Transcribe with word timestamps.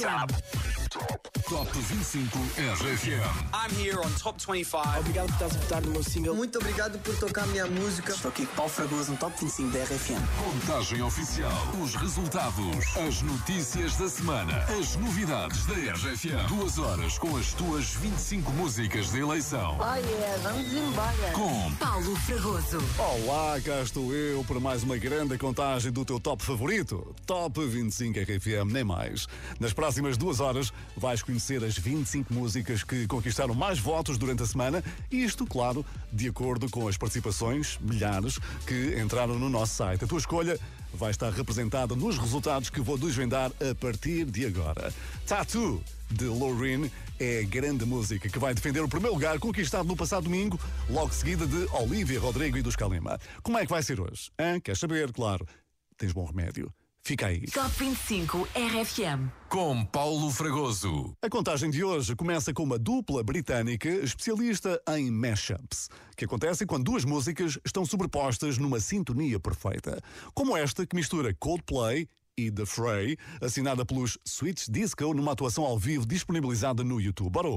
RFM. 0.00 0.81
Top 0.92 1.72
25 1.72 2.38
RFM. 2.58 3.24
I'm 3.54 3.70
here 3.76 3.98
on 3.98 4.10
Top 4.18 4.38
25. 4.38 4.98
Obrigado 4.98 5.26
por 5.26 5.32
estás 5.32 5.56
a 5.56 5.58
votar 5.58 5.82
no 5.82 5.90
meu 5.90 6.02
single. 6.02 6.34
Muito 6.34 6.58
obrigado 6.58 6.98
por 6.98 7.16
tocar 7.18 7.44
a 7.44 7.46
minha 7.46 7.66
música. 7.66 8.12
Estou 8.12 8.30
aqui 8.30 8.44
com 8.44 8.54
Paulo 8.56 8.70
Fragoso 8.70 9.12
no 9.12 9.16
Top 9.16 9.34
25 9.40 9.70
da 9.70 9.84
RFM. 9.84 10.20
Contagem 10.44 11.00
oficial. 11.00 11.50
Os 11.82 11.94
resultados. 11.94 12.96
As 12.96 13.22
notícias 13.22 13.96
da 13.96 14.06
semana. 14.06 14.58
As 14.78 14.94
novidades 14.96 15.64
da 15.64 15.74
RFM. 15.74 16.46
Duas 16.48 16.78
horas 16.78 17.18
com 17.18 17.38
as 17.38 17.54
tuas 17.54 17.86
25 17.94 18.52
músicas 18.52 19.12
de 19.12 19.20
eleição. 19.20 19.78
Oh 19.80 19.94
yeah, 19.94 20.42
vamos 20.42 20.72
embora. 20.74 21.32
Com 21.32 21.74
Paulo 21.76 22.14
Fragoso. 22.16 22.78
Olá, 22.98 23.58
cá 23.62 23.80
estou 23.80 24.12
eu 24.12 24.44
para 24.44 24.60
mais 24.60 24.82
uma 24.82 24.98
grande 24.98 25.38
contagem 25.38 25.90
do 25.90 26.04
teu 26.04 26.20
top 26.20 26.44
favorito. 26.44 27.14
Top 27.24 27.64
25 27.64 28.18
RFM, 28.18 28.70
nem 28.70 28.84
mais. 28.84 29.26
Nas 29.58 29.72
próximas 29.72 30.18
duas 30.18 30.38
horas 30.38 30.70
vais 30.96 31.22
conhecer 31.22 31.62
as 31.64 31.76
25 31.76 32.32
músicas 32.32 32.84
que 32.84 33.06
conquistaram 33.06 33.54
mais 33.54 33.78
votos 33.78 34.18
durante 34.18 34.42
a 34.42 34.46
semana. 34.46 34.82
Isto, 35.10 35.46
claro, 35.46 35.84
de 36.12 36.28
acordo 36.28 36.68
com 36.70 36.88
as 36.88 36.96
participações, 36.96 37.78
milhares, 37.80 38.38
que 38.66 39.00
entraram 39.00 39.38
no 39.38 39.48
nosso 39.48 39.74
site. 39.74 40.04
A 40.04 40.06
tua 40.06 40.18
escolha 40.18 40.58
vai 40.92 41.10
estar 41.10 41.32
representada 41.32 41.96
nos 41.96 42.18
resultados 42.18 42.68
que 42.68 42.80
vou 42.80 42.98
desvendar 42.98 43.50
a 43.50 43.74
partir 43.74 44.24
de 44.26 44.46
agora. 44.46 44.92
Tattoo 45.26 45.82
de 46.10 46.26
Loreen 46.26 46.90
é 47.18 47.40
a 47.40 47.46
grande 47.46 47.84
música 47.84 48.28
que 48.28 48.38
vai 48.38 48.52
defender 48.52 48.80
o 48.80 48.88
primeiro 48.88 49.14
lugar 49.14 49.38
conquistado 49.38 49.86
no 49.86 49.96
passado 49.96 50.24
domingo, 50.24 50.60
logo 50.90 51.12
seguida 51.12 51.46
de 51.46 51.66
Olivia 51.72 52.20
Rodrigo 52.20 52.58
e 52.58 52.62
dos 52.62 52.76
Calema. 52.76 53.18
Como 53.42 53.58
é 53.58 53.64
que 53.64 53.70
vai 53.70 53.82
ser 53.82 54.00
hoje? 54.00 54.30
Hã? 54.38 54.60
Queres 54.60 54.80
saber? 54.80 55.12
Claro. 55.12 55.46
Tens 55.96 56.12
bom 56.12 56.24
remédio. 56.24 56.72
Fica 57.04 57.26
aí. 57.26 57.40
Top 57.46 57.68
25 57.76 58.48
RFM. 58.54 59.28
Com 59.48 59.84
Paulo 59.84 60.30
Fragoso. 60.30 61.12
A 61.20 61.28
contagem 61.28 61.68
de 61.68 61.82
hoje 61.82 62.14
começa 62.14 62.54
com 62.54 62.62
uma 62.62 62.78
dupla 62.78 63.24
britânica 63.24 63.88
especialista 63.88 64.80
em 64.90 65.10
mashups, 65.10 65.88
que 66.16 66.24
acontecem 66.24 66.64
quando 66.64 66.84
duas 66.84 67.04
músicas 67.04 67.58
estão 67.64 67.84
sobrepostas 67.84 68.56
numa 68.56 68.78
sintonia 68.78 69.40
perfeita, 69.40 70.00
como 70.32 70.56
esta 70.56 70.86
que 70.86 70.94
mistura 70.94 71.34
Coldplay 71.34 72.06
e 72.38 72.52
The 72.52 72.64
Fray, 72.64 73.16
assinada 73.40 73.84
pelos 73.84 74.16
Switch 74.24 74.68
Disco 74.68 75.12
numa 75.12 75.32
atuação 75.32 75.64
ao 75.64 75.76
vivo 75.76 76.06
disponibilizada 76.06 76.84
no 76.84 77.00
YouTube. 77.00 77.30
Bora 77.32 77.48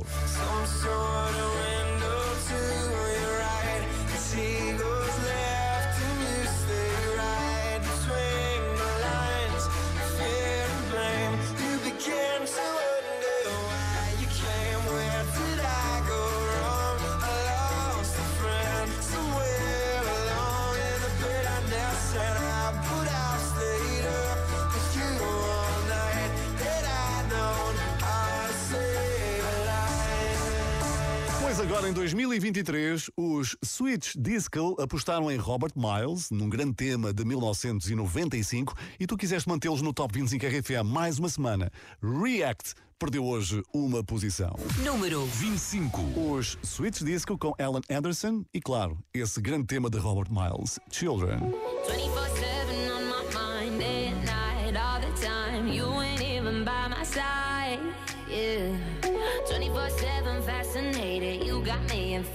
agora, 31.76 31.90
em 31.90 31.94
2023, 31.94 33.12
os 33.18 33.58
Switch 33.62 34.14
Disco 34.18 34.78
apostaram 34.80 35.30
em 35.30 35.36
Robert 35.36 35.74
Miles, 35.76 36.32
num 36.32 36.48
grande 36.48 36.74
tema 36.74 37.14
de 37.14 37.26
1995, 37.26 38.74
e 38.98 39.06
tu 39.06 39.18
quiseste 39.18 39.50
mantê-los 39.50 39.82
no 39.82 39.92
Top 39.92 40.18
25 40.18 40.46
RFM 40.46 40.86
mais 40.86 41.20
uma 41.20 41.28
semana. 41.28 41.70
React 42.02 42.76
perdeu 42.98 43.26
hoje 43.26 43.62
uma 43.74 44.02
posição. 44.02 44.56
Número 44.86 45.26
25. 45.26 46.02
Os 46.32 46.58
Switch 46.64 47.02
Disco 47.02 47.38
com 47.38 47.54
Alan 47.60 47.82
Anderson 47.90 48.46
e, 48.54 48.62
claro, 48.62 48.98
esse 49.14 49.42
grande 49.42 49.66
tema 49.66 49.90
de 49.90 49.98
Robert 49.98 50.32
Miles, 50.32 50.80
Children. 50.90 51.40
24 51.90 52.45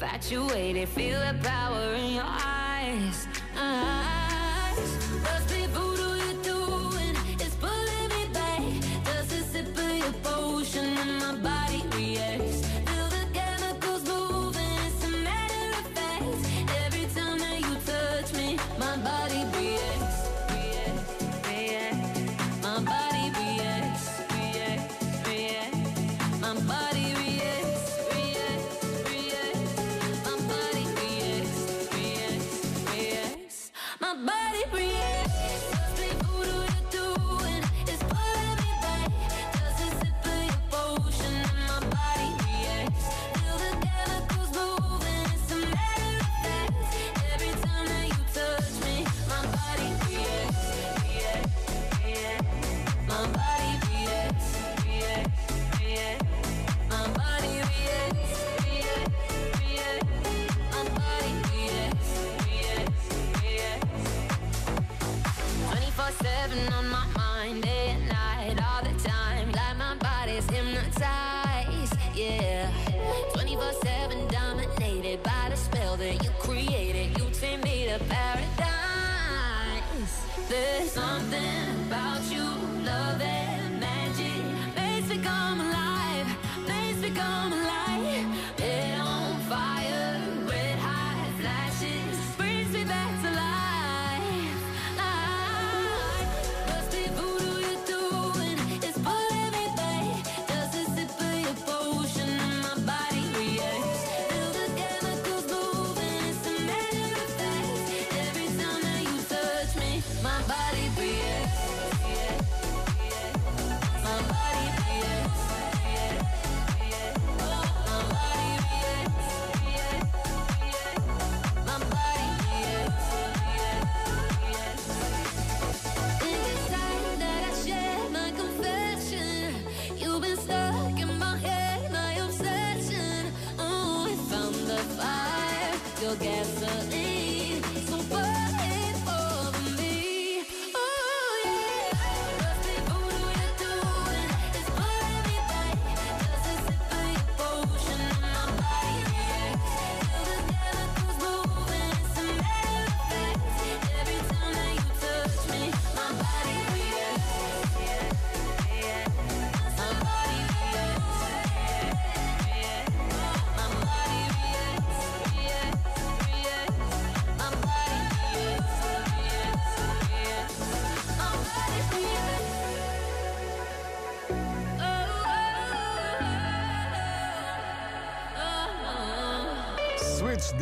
infatuated. 0.01 0.89
Feel 0.89 1.21
the 1.21 1.39
power 1.43 1.95
in 1.95 2.15
your 2.15 2.25
eyes. 2.25 2.60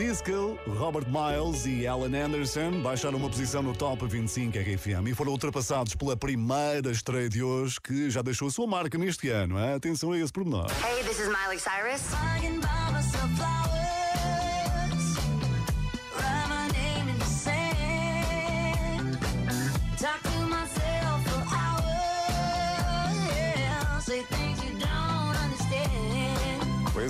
Disco, 0.09 0.59
Robert 0.67 1.05
Miles 1.07 1.67
e 1.67 1.87
Alan 1.87 2.17
Anderson 2.19 2.81
baixaram 2.81 3.19
uma 3.19 3.29
posição 3.29 3.63
no 3.63 3.77
Top 3.77 4.07
25 4.07 4.57
RFM 4.57 5.09
e 5.09 5.15
foram 5.15 5.33
ultrapassados 5.33 5.95
pela 5.95 6.17
primeira 6.17 6.91
estreia 6.91 7.29
de 7.29 7.43
hoje 7.43 7.79
que 7.79 8.09
já 8.09 8.23
deixou 8.23 8.49
a 8.49 8.51
sua 8.51 8.67
marca 8.67 8.97
neste 8.97 9.29
ano. 9.29 9.59
hein? 9.59 9.75
Atenção 9.75 10.13
a 10.13 10.19
esse 10.19 10.33
pormenor. 10.33 10.71
Hey, 10.83 11.05
this 11.05 11.21
is 11.21 11.29
Miley 11.29 11.59
Cyrus. 11.59 13.58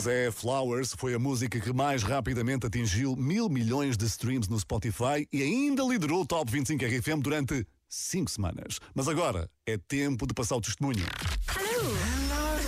É, 0.09 0.31
Flowers 0.31 0.95
foi 0.97 1.15
a 1.15 1.19
música 1.19 1.61
que 1.61 1.73
mais 1.73 2.03
rapidamente 2.03 2.67
atingiu 2.67 3.15
mil 3.17 3.49
milhões 3.49 3.97
de 3.97 4.07
streams 4.07 4.49
no 4.49 4.59
Spotify 4.59 5.27
e 5.33 5.43
ainda 5.43 5.83
liderou 5.83 6.23
o 6.23 6.27
Top 6.27 6.51
25 6.51 6.85
RFM 6.85 7.21
durante 7.21 7.67
cinco 7.89 8.31
semanas. 8.31 8.79
Mas 8.95 9.09
agora 9.09 9.51
é 9.67 9.77
tempo 9.77 10.27
de 10.27 10.35
passar 10.35 10.57
o 10.57 10.61
testemunho. 10.61 11.05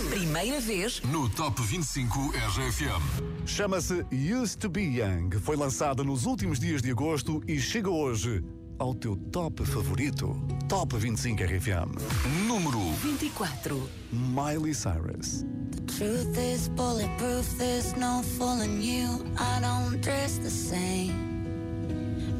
Primeira 0.09 0.59
vez 0.59 1.01
No 1.01 1.29
Top 1.29 1.61
25 1.61 2.29
RFM. 2.29 3.45
Chama-se 3.45 4.05
Used 4.11 4.59
to 4.59 4.69
Be 4.69 4.81
Young. 4.81 5.31
Foi 5.41 5.55
lançada 5.55 6.03
nos 6.03 6.25
últimos 6.25 6.59
dias 6.59 6.81
de 6.81 6.91
agosto 6.91 7.41
e 7.47 7.59
chega 7.59 7.89
hoje 7.89 8.43
ao 8.81 8.95
teu 8.95 9.15
top 9.15 9.63
favorito. 9.63 10.35
Top 10.67 10.97
25 10.97 11.43
RFM. 11.43 11.91
Número 12.47 12.79
24. 13.01 13.79
Miley 14.11 14.73
Cyrus. 14.73 15.45
Truth 15.85 16.35
is 16.37 16.67
bulletproof, 16.69 17.45
there's 17.59 17.93
no 17.95 18.23
fooling 18.37 18.81
you. 18.81 19.23
I 19.37 19.61
don't 19.61 20.01
dress 20.01 20.39
the 20.39 20.49
same. 20.49 21.13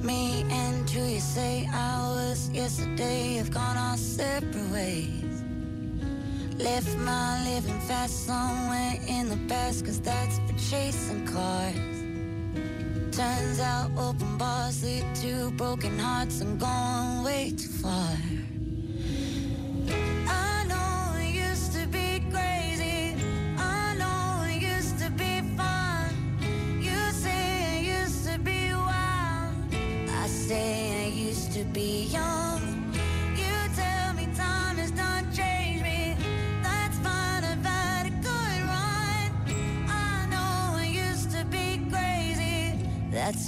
Me 0.01 0.43
and 0.49 0.89
who 0.89 1.05
you 1.05 1.19
say 1.19 1.69
I 1.71 2.09
was 2.15 2.49
yesterday 2.49 3.35
have 3.37 3.51
gone 3.51 3.77
our 3.77 3.97
separate 3.97 4.71
ways. 4.71 5.44
Left 6.57 6.97
my 6.97 7.44
living 7.45 7.79
fast 7.81 8.25
somewhere 8.25 8.97
in 9.07 9.29
the 9.29 9.37
past, 9.47 9.85
cause 9.85 10.01
that's 10.01 10.39
for 10.39 10.57
chasing 10.57 11.23
cars. 11.27 12.00
Turns 13.11 13.59
out 13.59 13.91
open 13.97 14.37
bars 14.37 14.83
lead 14.83 15.03
to 15.15 15.51
broken 15.51 15.99
hearts 15.99 16.39
and 16.39 16.57
going 16.57 17.23
way 17.23 17.51
too 17.51 17.67
far. 17.67 18.40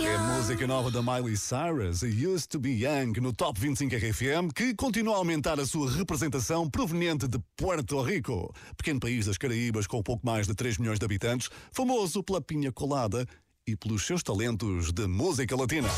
É 0.00 0.18
música 0.36 0.66
nova 0.66 0.90
da 0.90 1.02
Miley 1.02 1.36
Cyrus, 1.36 2.02
Used 2.02 2.48
to 2.48 2.58
Be 2.58 2.70
Young, 2.70 3.12
no 3.20 3.30
Top 3.30 3.60
25 3.60 3.94
RFM, 3.94 4.50
que 4.54 4.74
continua 4.74 5.16
a 5.16 5.18
aumentar 5.18 5.60
a 5.60 5.66
sua 5.66 5.90
representação 5.90 6.68
proveniente 6.70 7.28
de 7.28 7.38
Puerto 7.54 8.00
Rico, 8.00 8.54
pequeno 8.78 9.00
país 9.00 9.26
das 9.26 9.36
Caraíbas 9.36 9.86
com 9.86 10.02
pouco 10.02 10.24
mais 10.24 10.46
de 10.46 10.54
3 10.54 10.78
milhões 10.78 10.98
de 10.98 11.04
habitantes, 11.04 11.50
famoso 11.72 12.22
pela 12.22 12.40
pinha 12.40 12.72
colada 12.72 13.26
e 13.66 13.76
pelos 13.76 14.06
seus 14.06 14.22
talentos 14.22 14.90
de 14.90 15.06
música 15.06 15.54
latina. 15.54 15.88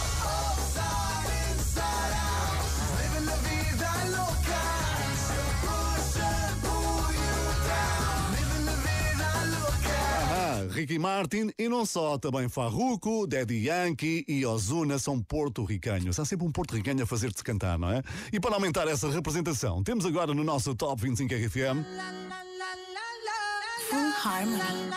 Ricky 10.77 10.99
Martin 10.99 11.51
e 11.59 11.71
não 11.71 11.87
só, 11.87 12.19
também 12.19 12.51
Farruko, 12.51 13.27
Daddy 13.27 13.67
Yankee 13.67 14.27
e 14.29 14.45
Ozuna 14.45 14.99
são 14.99 15.19
porto-ricanhos. 15.23 16.21
Há 16.21 16.25
sempre 16.27 16.47
um 16.47 16.53
porto-ricanho 16.53 17.03
a 17.03 17.07
fazer-te 17.07 17.43
cantar, 17.43 17.79
não 17.79 17.91
é? 17.91 18.03
E 18.31 18.39
para 18.39 18.55
aumentar 18.55 18.87
essa 18.87 19.11
representação, 19.11 19.83
temos 19.83 20.05
agora 20.05 20.35
no 20.35 20.45
nosso 20.45 20.75
Top 20.75 21.01
25 21.01 21.33
RFM 21.33 21.83
Full 23.89 24.13
Harmony. 24.23 24.91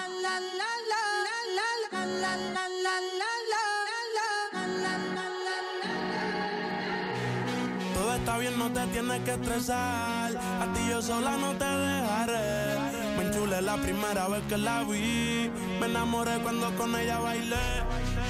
Todo 7.94 8.16
está 8.16 8.38
bien, 8.38 8.58
no 8.58 8.70
te 8.70 8.86
tienes 8.88 9.20
que 9.22 9.32
estresar. 9.32 10.36
A 10.36 10.74
ti 10.74 10.90
yo 10.90 11.02
sola 11.02 11.38
no 11.38 11.54
te 11.54 11.64
dejaré. 11.64 12.90
Me 13.18 13.24
enchulé 13.26 13.62
la 13.62 13.78
primera 13.78 14.28
vez 14.28 14.42
que 14.50 14.58
la 14.58 14.84
vi. 14.84 15.69
Me 15.80 15.86
enamoré 15.86 16.40
cuando 16.40 16.76
con 16.76 16.96
ella 16.96 17.20
bailé. 17.20 17.56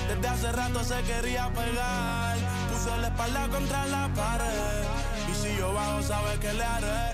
Desde 0.08 0.28
hace 0.28 0.52
rato 0.52 0.84
se 0.84 1.02
quería 1.04 1.52
pegar. 1.54 2.38
Puso 2.72 2.96
la 2.98 3.08
espalda 3.08 3.48
contra 3.50 3.86
la 3.88 4.08
pared. 4.14 4.84
Y 5.32 5.34
si 5.34 5.58
yo 5.58 5.74
bajo, 5.74 6.02
sabes 6.04 6.40
que 6.40 6.54
le 6.54 6.64
haré. 6.64 7.14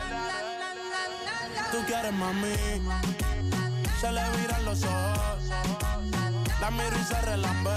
Tú 1.72 1.78
quieres 1.88 2.14
mami. 2.14 2.56
Se 4.00 4.12
le 4.12 4.22
viran 4.38 4.66
los 4.66 4.84
ojos. 4.84 5.44
La 6.60 6.72
miro 6.72 6.98
y 7.00 7.04
se 7.04 7.22
relambe. 7.22 7.76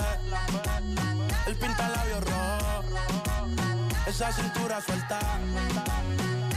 El 1.46 1.56
pinta 1.56 1.88
labios 1.88 2.24
rojo. 2.24 2.84
Esa 4.06 4.32
cintura 4.32 4.80
suelta. 4.80 5.20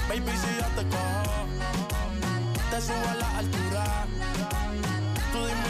Baby, 0.09 0.31
si 0.31 0.57
yo 0.59 0.67
te 0.75 0.87
cojo, 0.89 1.47
te 2.69 2.81
subo 2.81 3.09
a 3.09 3.15
la 3.15 3.37
altura. 3.37 4.05
Tú 5.31 5.45
dime 5.45 5.69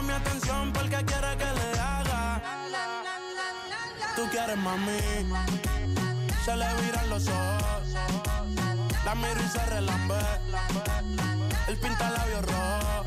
Mi 0.00 0.12
atención 0.12 0.72
porque 0.72 0.96
quiere 1.04 1.36
que 1.36 1.44
le 1.44 1.78
haga. 1.78 2.42
Tú 4.16 4.22
quieres 4.30 4.56
mami. 4.56 4.98
Se 6.44 6.56
le 6.56 6.66
viran 6.82 7.08
los 7.10 7.28
ojos. 7.28 7.88
La 9.04 9.14
miro 9.14 9.40
y 9.44 9.48
se 9.48 9.64
relambe. 9.66 10.20
El 11.68 11.76
pinta 11.76 12.10
labios 12.10 12.44
rojo. 12.46 13.04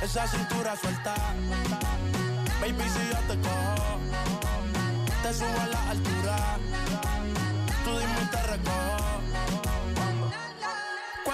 Esa 0.00 0.26
cintura 0.28 0.76
suelta. 0.76 1.14
Baby, 2.60 2.88
si 2.88 3.08
yo 3.10 3.18
te 3.28 3.40
cojo, 3.40 3.98
te 5.22 5.34
subo 5.34 5.60
a 5.60 5.66
la 5.66 5.90
altura. 5.90 6.58
Tú 7.84 7.90
dime 7.98 8.22
y 8.22 8.26
te. 8.30 8.85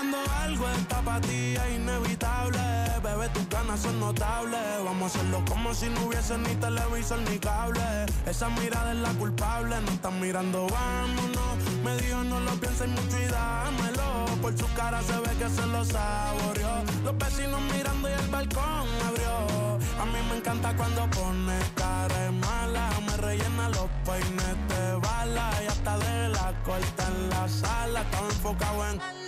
Cuando 0.02 0.18
algo 0.32 0.68
está 0.68 1.00
para 1.00 1.20
ti 1.20 1.54
es 1.54 1.76
inevitable, 1.76 2.58
bebé, 3.04 3.28
tus 3.28 3.48
ganas 3.48 3.82
son 3.82 4.00
notables. 4.00 4.58
Vamos 4.84 5.02
a 5.02 5.06
hacerlo 5.16 5.44
como 5.48 5.72
si 5.72 5.88
no 5.90 6.06
hubiese 6.06 6.36
ni 6.38 6.56
televisor 6.56 7.20
ni 7.20 7.38
cable. 7.38 8.06
Esa 8.26 8.48
mirada 8.48 8.90
es 8.90 8.98
la 8.98 9.10
culpable, 9.10 9.80
no 9.80 9.92
están 9.92 10.18
mirando, 10.20 10.66
vámonos. 10.66 11.56
Me 11.84 11.96
dijo 11.98 12.24
no 12.24 12.40
lo 12.40 12.50
pienses 12.56 12.88
mucho 12.88 13.16
y 13.16 13.26
dámelo. 13.26 14.24
Por 14.42 14.58
su 14.58 14.66
cara 14.74 15.00
se 15.02 15.16
ve 15.20 15.36
que 15.38 15.48
se 15.48 15.64
lo 15.66 15.84
saboreó. 15.84 16.82
Los 17.04 17.16
vecinos 17.18 17.60
mirando 17.72 18.10
y 18.10 18.12
el 18.12 18.28
balcón 18.28 18.88
abrió. 19.06 19.78
A 20.00 20.04
mí 20.04 20.18
me 20.28 20.38
encanta 20.38 20.76
cuando 20.76 21.08
pone 21.10 21.60
cara 21.76 22.32
mala. 22.32 22.90
Me 23.06 23.16
rellena 23.18 23.68
los 23.68 23.88
peines 24.04 24.56
de 24.66 24.94
bala 24.96 25.52
y 25.62 25.66
hasta 25.68 25.96
de 25.96 26.28
la 26.30 26.52
corta 26.64 27.06
en 27.06 27.30
la 27.30 27.48
sala. 27.48 28.00
Estaba 28.00 28.26
enfocado 28.26 28.86
en 28.88 29.22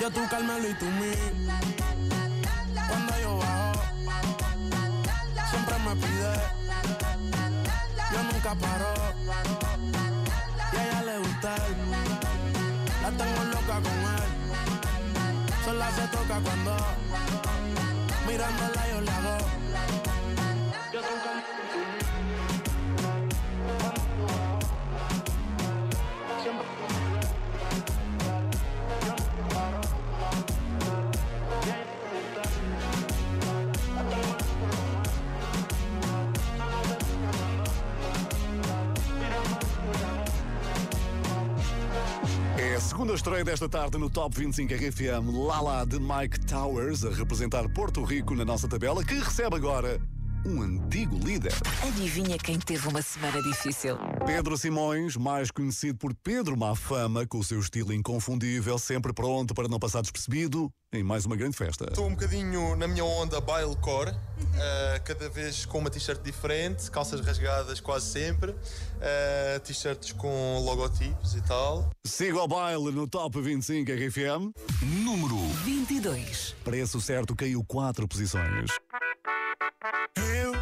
yo 0.00 0.10
tú 0.10 0.20
Carmelo 0.28 0.68
y 0.68 0.74
tú 0.74 0.84
mí. 0.86 1.12
Cuando 2.88 3.18
yo 3.20 3.38
bajo, 3.38 3.72
siempre 5.50 5.78
me 5.78 5.96
pide. 5.96 6.34
Yo 8.12 8.22
nunca 8.22 8.54
paro. 8.54 8.94
Y 10.72 10.76
a 10.76 10.84
ella 10.84 11.02
le 11.02 11.18
gusta. 11.18 11.54
La 13.02 13.10
tengo 13.10 13.44
loca 13.44 13.74
con 13.74 13.98
él. 14.16 14.30
Sola 15.64 15.90
se 15.92 16.06
toca 16.08 16.40
cuando 16.40 16.76
mirándola 18.26 18.88
yo 18.88 19.00
le 19.00 19.10
hago. 19.10 19.59
Segunda 43.00 43.14
estreia 43.14 43.42
desta 43.42 43.66
tarde 43.66 43.96
no 43.96 44.10
Top 44.10 44.36
25 44.38 44.74
RFM 44.74 45.32
Lala 45.32 45.86
de 45.86 45.98
Mike 45.98 46.38
Towers, 46.40 47.02
a 47.02 47.08
representar 47.08 47.66
Porto 47.70 48.04
Rico 48.04 48.34
na 48.34 48.44
nossa 48.44 48.68
tabela, 48.68 49.02
que 49.02 49.14
recebe 49.14 49.56
agora 49.56 49.98
um 50.44 50.60
antigo 50.60 51.18
líder. 51.18 51.54
Adivinha 51.88 52.36
quem 52.36 52.58
teve 52.58 52.86
uma 52.86 53.00
semana 53.00 53.42
difícil? 53.42 53.96
Pedro 54.26 54.54
Simões, 54.58 55.16
mais 55.16 55.50
conhecido 55.50 55.96
por 55.96 56.14
Pedro 56.14 56.58
Má 56.58 56.76
Fama, 56.76 57.26
com 57.26 57.38
o 57.38 57.44
seu 57.44 57.58
estilo 57.60 57.94
inconfundível, 57.94 58.78
sempre 58.78 59.14
pronto 59.14 59.54
para 59.54 59.66
não 59.66 59.78
passar 59.78 60.02
despercebido 60.02 60.70
em 60.92 61.04
mais 61.04 61.24
uma 61.24 61.36
grande 61.36 61.56
festa. 61.56 61.84
Estou 61.84 62.06
um 62.06 62.10
bocadinho 62.10 62.74
na 62.74 62.88
minha 62.88 63.04
onda 63.04 63.40
Bilecore, 63.40 64.10
uh, 64.10 64.16
cada 65.04 65.28
vez 65.28 65.64
com 65.64 65.78
uma 65.78 65.88
t-shirt 65.88 66.20
diferente, 66.20 66.90
calças 66.90 67.20
rasgadas 67.20 67.78
quase 67.78 68.06
sempre, 68.06 68.50
uh, 68.50 69.60
t-shirts 69.62 70.12
com 70.12 70.58
logotipos 70.64 71.34
e 71.36 71.42
tal. 71.42 71.88
Siga 72.04 72.42
o 72.42 72.48
baile 72.48 72.90
no 72.90 73.06
Top 73.06 73.40
25 73.40 73.90
RFM. 73.92 74.52
Número 74.82 75.36
22. 75.64 76.56
Preço 76.64 77.00
certo 77.00 77.36
caiu 77.36 77.62
4 77.64 78.08
posições. 78.08 78.70
Eu 80.16 80.52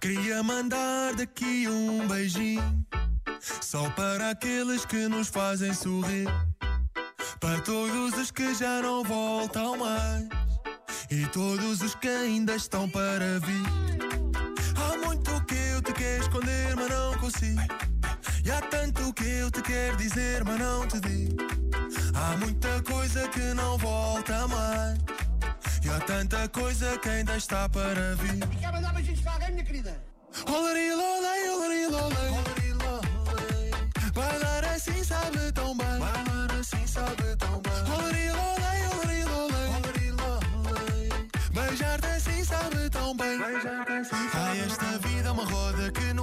queria 0.00 0.42
mandar 0.42 1.14
daqui 1.14 1.68
um 1.68 2.08
beijinho 2.08 2.62
Só 3.60 3.90
para 3.90 4.30
aqueles 4.30 4.86
que 4.86 5.06
nos 5.06 5.28
fazem 5.28 5.74
sorrir 5.74 6.28
Para 7.40 7.60
todos 7.62 8.18
os 8.18 8.30
que 8.30 8.54
já 8.54 8.80
não 8.82 9.02
voltam 9.02 9.76
mais 9.76 10.28
E 11.10 11.26
todos 11.26 11.80
os 11.80 11.94
que 11.94 12.08
ainda 12.08 12.54
estão 12.54 12.88
para 12.88 13.40
vir 13.40 13.64
Há 14.76 15.06
muito 15.06 15.44
que 15.46 15.54
eu 15.54 15.82
te 15.82 15.92
quero 15.92 16.22
esconder, 16.22 16.76
mas 16.76 16.88
não 16.90 17.18
consigo 17.18 17.60
E 18.44 18.50
há 18.50 18.60
tanto 18.60 19.12
que 19.14 19.24
eu 19.24 19.50
te 19.50 19.62
quero 19.62 19.96
dizer, 19.96 20.44
mas 20.44 20.58
não 20.58 20.86
te 20.86 21.00
digo 21.00 21.36
Há 22.14 22.36
muita 22.36 22.82
coisa 22.82 23.26
que 23.28 23.54
não 23.54 23.78
volta 23.78 24.46
mais 24.46 24.98
e 25.82 25.88
há 25.88 25.98
tanta 26.00 26.46
coisa 26.48 26.98
que 26.98 27.08
ainda 27.08 27.36
está 27.36 27.66
para 27.68 28.14
vir. 28.16 28.46
Quer 28.60 28.70
mandar 28.70 28.92
beijinhos 28.92 29.20
para 29.20 29.32
alguém, 29.32 29.52
minha 29.52 29.64
querida? 29.64 30.04
Olari, 30.46 30.92
olari. 30.92 31.48
Olari, 31.48 31.86
lolei. 31.86 32.40
Bailar 34.14 34.64
assim 34.74 35.02
sabe 35.02 35.50
tão 35.52 35.74
bem. 35.76 35.98
Bailar 35.98 36.52
assim 36.60 36.86
sabe 36.86 37.29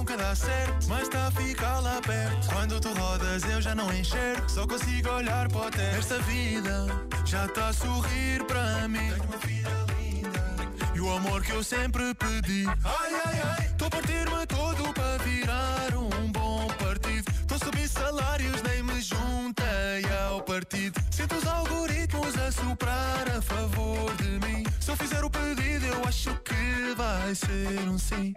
nunca 0.08 0.16
dá 0.16 0.34
certo. 0.34 0.88
Mas 0.88 1.02
está 1.02 1.26
a 1.26 1.30
ficar 1.30 1.80
lá 1.80 2.00
perto. 2.00 2.48
Quando 2.48 2.80
tu 2.80 2.92
rodas, 2.94 3.44
eu 3.44 3.60
já 3.60 3.74
não 3.74 3.92
enxergo. 3.92 4.48
Só 4.48 4.66
consigo 4.66 5.10
olhar 5.10 5.48
para 5.48 5.66
o 5.66 5.70
teto. 5.70 5.96
Esta 5.96 6.18
vida 6.20 6.86
já 7.26 7.44
está 7.44 7.68
a 7.68 7.72
sorrir 7.72 8.42
para 8.44 8.88
mim. 8.88 8.98
Tenho 8.98 9.22
uma 9.24 9.36
vida 9.38 9.70
linda. 9.98 10.94
E 10.94 11.00
o 11.00 11.10
amor 11.12 11.42
que 11.42 11.52
eu 11.52 11.62
sempre 11.62 12.14
pedi. 12.14 12.64
Ai, 12.66 13.20
ai, 13.26 13.40
ai. 13.58 13.66
Estou 13.66 13.88
a 13.88 13.90
partir-me 13.90 14.46
todo 14.46 14.94
para 14.94 15.18
virar 15.18 15.94
um 15.94 16.32
bom 16.32 16.66
partido. 16.78 17.30
Estou 17.30 17.56
a 17.56 17.58
subir 17.58 17.88
salários, 17.88 18.62
nem 18.62 18.82
me 18.82 19.00
juntei 19.00 20.04
ao 20.26 20.40
partido. 20.42 20.98
Sinto 21.10 21.34
os 21.36 21.46
algoritmos 21.46 22.36
a 22.38 22.50
soprar 22.50 23.28
a 23.36 23.42
favor 23.42 24.14
de 24.16 24.46
mim. 24.46 24.64
Se 24.80 24.90
eu 24.90 24.96
fizer 24.96 25.22
o 25.22 25.30
pedido, 25.30 25.86
eu 25.86 26.04
acho 26.06 26.34
que 26.36 26.94
vai 26.96 27.34
ser 27.34 27.88
um 27.88 27.98
sim. 27.98 28.34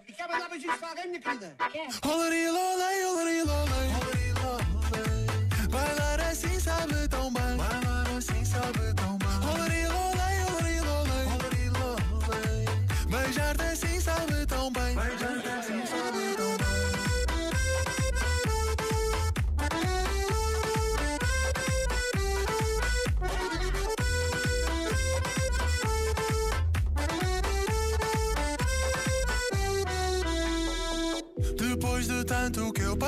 E 0.52 0.60
quer 0.60 0.68
mandar 0.68 0.76
beijinhos 0.76 0.76
para 0.78 0.90
alguém, 0.90 1.08
minha 1.08 1.22
querida? 1.22 1.56
Olari, 3.64 4.01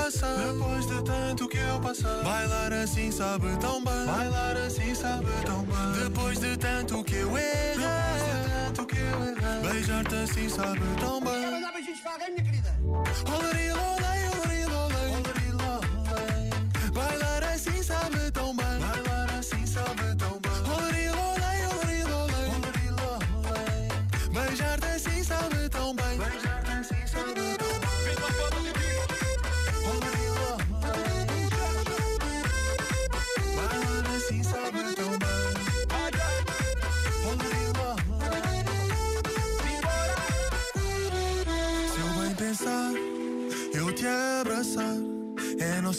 passei, 0.03 0.29
depois 0.29 0.85
de 0.85 1.01
tanto 1.03 1.47
que 1.47 1.57
eu 1.57 1.79
passei, 1.79 2.23
bailar 2.23 2.73
assim 2.73 3.11
sabe 3.11 3.47
tão 3.57 3.83
bem, 3.83 4.05
bailar 4.05 4.57
assim 4.57 4.93
sabe 4.93 5.27
tão 5.45 5.63
bem. 5.63 6.03
Depois 6.03 6.39
de 6.39 6.57
tanto 6.57 7.03
que 7.03 7.15
eu 7.15 7.37
errei, 7.37 7.77
depois 7.77 8.23
de 8.25 8.49
tanto 8.49 8.85
que 8.85 8.97
eu 8.97 9.23
Beijar-te 9.61 10.15
assim 10.15 10.49
sabe 10.49 10.81
tão 10.99 11.21
bem. 11.21 11.61
dar 11.61 11.71
beijinhos 11.71 11.99
para 12.01 12.11
alguém, 12.11 12.31
minha 12.31 12.43
querida. 12.43 14.02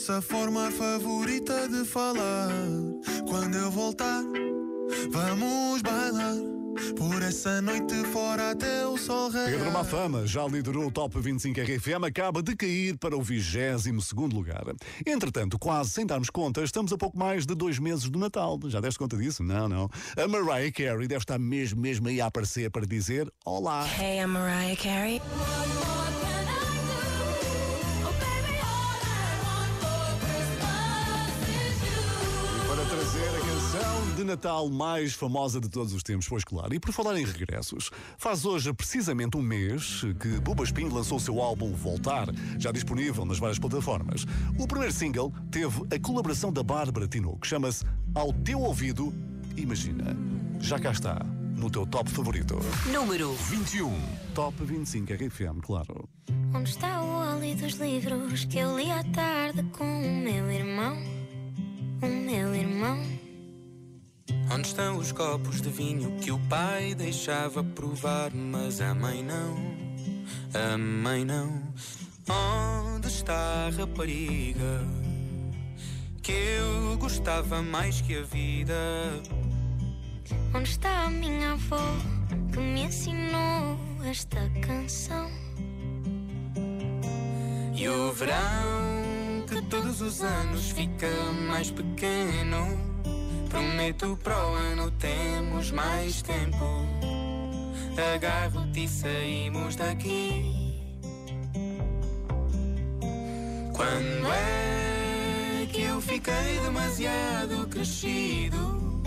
A 0.05 0.07
nossa 0.07 0.21
forma 0.21 0.71
favorita 0.71 1.67
de 1.67 1.83
falar. 1.83 2.51
Quando 3.27 3.57
eu 3.57 3.71
voltar, 3.71 4.23
vamos 5.11 5.81
bailar. 5.81 6.35
Por 6.95 7.23
essa 7.23 7.63
noite 7.63 7.95
fora 8.13 8.51
até 8.51 8.87
o 8.87 8.99
sol 8.99 9.31
raiar. 9.31 9.53
Pedro 9.53 9.73
Mafama 9.73 10.27
já 10.27 10.47
liderou 10.47 10.89
o 10.89 10.91
Top 10.91 11.19
25 11.19 11.59
RFM, 11.59 12.05
acaba 12.05 12.43
de 12.43 12.55
cair 12.55 12.99
para 12.99 13.17
o 13.17 13.23
22 13.23 14.13
lugar. 14.31 14.65
Entretanto, 15.07 15.59
quase 15.59 15.89
sem 15.89 16.05
darmos 16.05 16.29
conta, 16.29 16.63
estamos 16.63 16.93
a 16.93 16.99
pouco 16.99 17.19
mais 17.19 17.47
de 17.47 17.55
dois 17.55 17.79
meses 17.79 18.11
do 18.11 18.19
Natal. 18.19 18.61
Já 18.67 18.81
deste 18.81 18.99
conta 18.99 19.17
disso? 19.17 19.43
Não, 19.43 19.71
não. 19.71 19.89
A 20.19 20.29
Mariah 20.29 20.71
Carey 20.71 21.09
deve 21.09 21.23
estar 21.23 21.39
mesmo, 21.39 21.81
mesmo 21.81 22.09
aí 22.09 22.21
a 22.21 22.27
aparecer 22.27 22.71
para 22.71 22.85
dizer 22.85 23.33
olá. 23.43 23.89
Hey, 23.99 24.19
I'm 24.19 24.27
Mariah 24.27 24.77
Carey. 24.77 25.23
De 34.25 34.31
Natal 34.31 34.69
mais 34.71 35.13
famosa 35.13 35.61
de 35.61 35.69
todos 35.69 35.93
os 35.93 36.03
tempos, 36.03 36.27
pois 36.27 36.43
claro. 36.43 36.75
E 36.75 36.81
por 36.81 36.93
falar 36.93 37.19
em 37.19 37.25
regressos, 37.25 37.91
faz 38.17 38.45
hoje 38.45 38.73
precisamente 38.73 39.37
um 39.37 39.43
mês 39.43 40.03
que 40.19 40.41
Buba 40.41 40.65
Spin 40.65 40.89
lançou 40.89 41.19
o 41.19 41.21
seu 41.21 41.41
álbum 41.41 41.75
Voltar, 41.75 42.29
já 42.59 42.73
disponível 42.73 43.25
nas 43.25 43.39
várias 43.39 43.59
plataformas. 43.59 44.25
O 44.59 44.67
primeiro 44.67 44.93
single 44.93 45.33
teve 45.51 45.83
a 45.95 45.99
colaboração 46.01 46.53
da 46.53 46.63
Bárbara 46.63 47.07
Tinoco, 47.07 47.47
chama-se 47.47 47.85
Ao 48.15 48.33
Teu 48.33 48.61
Ouvido, 48.61 49.13
Imagina. 49.57 50.17
Já 50.59 50.79
cá 50.79 50.91
está, 50.91 51.25
no 51.57 51.71
teu 51.71 51.87
top 51.87 52.11
favorito. 52.11 52.59
Número 52.93 53.33
21. 53.33 53.93
Top 54.35 54.65
25 54.65 55.13
RFM, 55.13 55.61
claro. 55.61 56.09
Onde 56.55 56.71
está 56.71 57.03
o 57.03 57.09
óleo 57.09 57.55
dos 57.57 57.75
livros 57.75 58.45
que 58.47 58.59
eu 58.59 58.77
li 58.77 58.91
à 58.91 59.05
tarde 59.05 59.63
com 59.77 59.85
o 59.85 60.25
meu 60.25 60.51
irmão? 60.51 60.97
O 62.03 62.07
meu 62.07 62.55
irmão. 62.55 63.24
Onde 64.51 64.69
estão 64.69 64.99
os 64.99 65.11
copos 65.13 65.61
de 65.61 65.71
vinho 65.71 66.17
que 66.21 66.31
o 66.31 66.39
pai 66.49 66.95
deixava 66.95 67.65
provar, 67.65 68.31
mas 68.33 68.81
a 68.81 68.95
mãe 68.95 69.23
não? 69.23 69.57
A 70.55 70.77
mãe 70.77 71.25
não. 71.25 71.63
Onde 72.29 73.09
está 73.09 73.67
a 73.67 73.71
rapariga 73.71 74.85
que 76.23 76.33
eu 76.33 76.97
gostava 76.99 77.63
mais 77.63 78.01
que 78.01 78.17
a 78.17 78.23
vida? 78.23 78.75
Onde 80.55 80.71
está 80.71 81.05
a 81.05 81.11
minha 81.11 81.53
avó 81.53 81.97
que 82.53 82.59
me 82.59 82.85
ensinou 82.85 83.79
esta 84.05 84.49
canção? 84.61 85.31
E 87.75 87.89
o 87.89 88.13
verão 88.13 89.45
que 89.49 89.61
todos 89.63 90.01
os 90.01 90.23
anos 90.23 90.71
fica 90.71 91.11
mais 91.49 91.71
pequeno. 91.71 92.94
Prometo 93.55 94.19
para 94.21 94.37
o 94.49 94.55
ano 94.55 94.91
temos 94.91 95.71
mais 95.71 96.21
tempo. 96.23 96.67
Agarro-te 98.13 98.83
e 98.83 98.89
saímos 98.89 99.77
daqui. 99.77 100.83
Quando 103.73 104.33
é 104.33 105.69
que 105.73 105.83
eu 105.83 106.01
fiquei 106.01 106.59
demasiado 106.65 107.69
crescido? 107.69 109.01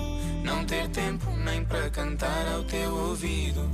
Não 0.46 0.64
ter 0.64 0.88
tempo 0.92 1.30
nem 1.32 1.66
para 1.66 1.90
cantar 1.90 2.48
ao 2.48 2.64
teu 2.64 2.96
ouvido. 2.96 3.70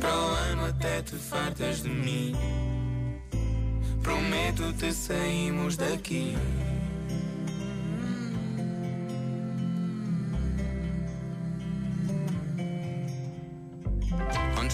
Para 0.00 0.16
o 0.16 0.28
ano 0.52 0.66
até 0.66 1.02
te 1.02 1.16
fartas 1.16 1.82
de 1.82 1.88
mim. 1.88 2.32
Prometo-te 4.04 4.92
saímos 4.92 5.76
daqui. 5.76 6.36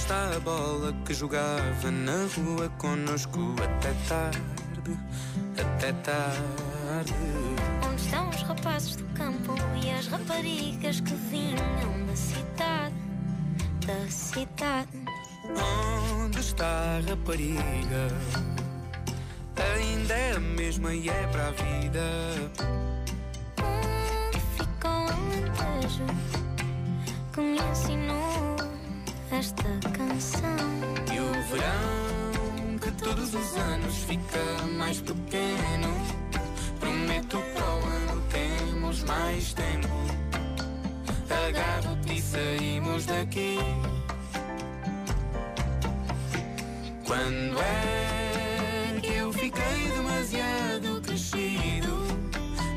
Está 0.04 0.36
a 0.36 0.40
bola 0.40 0.92
que 1.06 1.14
jogava 1.14 1.90
na 1.90 2.26
rua 2.36 2.68
conosco 2.76 3.54
até 3.62 3.94
tarde? 4.06 4.38
Até 5.58 5.92
tarde. 5.94 7.14
Onde 7.88 8.02
estão 8.02 8.28
os 8.28 8.42
rapazes 8.42 8.96
do 8.96 9.04
campo 9.14 9.54
e 9.82 9.90
as 9.90 10.06
raparigas 10.08 11.00
que 11.00 11.14
vinham 11.14 12.06
da 12.06 12.14
cidade? 12.14 12.94
Da 13.86 14.10
cidade. 14.10 14.90
Onde 16.22 16.38
está 16.38 16.66
a 16.66 17.00
rapariga? 17.08 18.08
Ainda 19.56 20.12
é 20.12 20.32
a 20.32 20.40
mesma 20.40 20.92
e 20.92 21.08
é 21.08 21.26
para 21.28 21.48
a 21.48 21.50
vida. 21.52 22.04
Onde 23.58 24.40
fica 24.58 24.86
o 24.86 25.06
alentejo 25.06 26.04
que 27.32 27.40
me 27.40 27.58
ensinou 27.58 28.53
esta 29.30 29.64
canção? 29.92 30.56
E 31.12 31.20
o 31.20 31.32
verão 31.48 32.78
que 32.78 32.90
todos 33.02 33.34
os 33.34 33.56
anos 33.56 33.94
fica 34.04 34.66
mais 34.76 35.00
pequeno. 35.00 35.88
Prometo 36.80 37.38
para 37.54 37.64
o 37.64 37.84
ano 37.84 38.22
temos 38.30 39.02
mais 39.04 39.54
tempo. 39.54 39.88
Agarro-te 41.48 42.14
e 42.14 42.22
saímos 42.22 43.06
daqui. 43.06 43.58
Quando 47.06 47.58
é 47.60 49.00
que 49.00 49.14
eu 49.14 49.32
fiquei 49.32 49.88
demasiado 49.94 51.00
crescido? 51.02 52.04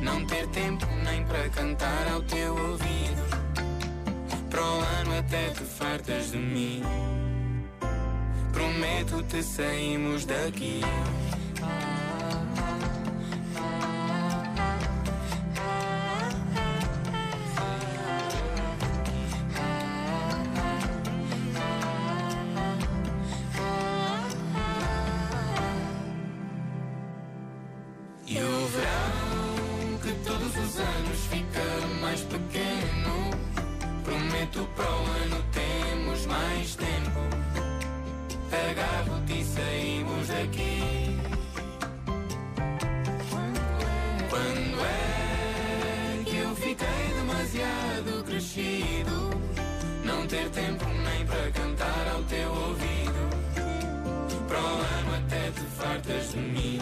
Não 0.02 0.26
ter 0.26 0.48
tempo 0.48 0.86
nem 1.04 1.24
para 1.26 1.50
cantar 1.50 2.08
ao 2.14 2.22
teu 2.24 2.56
ouvido. 2.56 3.27
Para 4.58 4.66
o 4.66 4.80
ano 4.80 5.20
até 5.20 5.50
te 5.52 5.64
fartas 5.64 6.32
de 6.32 6.38
mim. 6.40 6.82
Prometo-te 8.52 9.44
saímos 9.44 10.26
daqui. 10.26 10.82
E 28.26 28.40
o 28.40 28.68
verão 28.70 30.00
que 30.02 30.12
todos 30.28 30.48
os 30.48 30.80
anos 30.80 31.20
fica 31.30 31.62
mais 32.02 32.22
pequeno. 32.22 32.57
Prometo 34.38 34.70
para 34.76 34.86
o 34.86 35.04
ano 35.24 35.44
temos 35.52 36.26
mais 36.28 36.76
tempo. 36.76 37.20
Agarro-te 38.52 39.34
e 39.34 39.44
saímos 39.44 40.28
daqui. 40.28 41.18
Quando 44.30 44.86
é 44.86 46.24
que 46.24 46.38
eu 46.38 46.56
fiquei 46.56 47.14
demasiado 47.16 48.24
crescido? 48.26 49.32
Não 50.06 50.28
ter 50.28 50.48
tempo 50.52 50.86
nem 50.86 51.26
para 51.26 51.52
cantar 51.52 52.08
ao 52.14 52.22
teu 52.24 52.52
ouvido. 52.52 53.30
Para 54.48 54.62
o 54.62 54.68
ano 54.68 55.16
até 55.16 55.50
te 55.50 55.62
fartas 55.62 56.32
de 56.32 56.38
mim. 56.38 56.80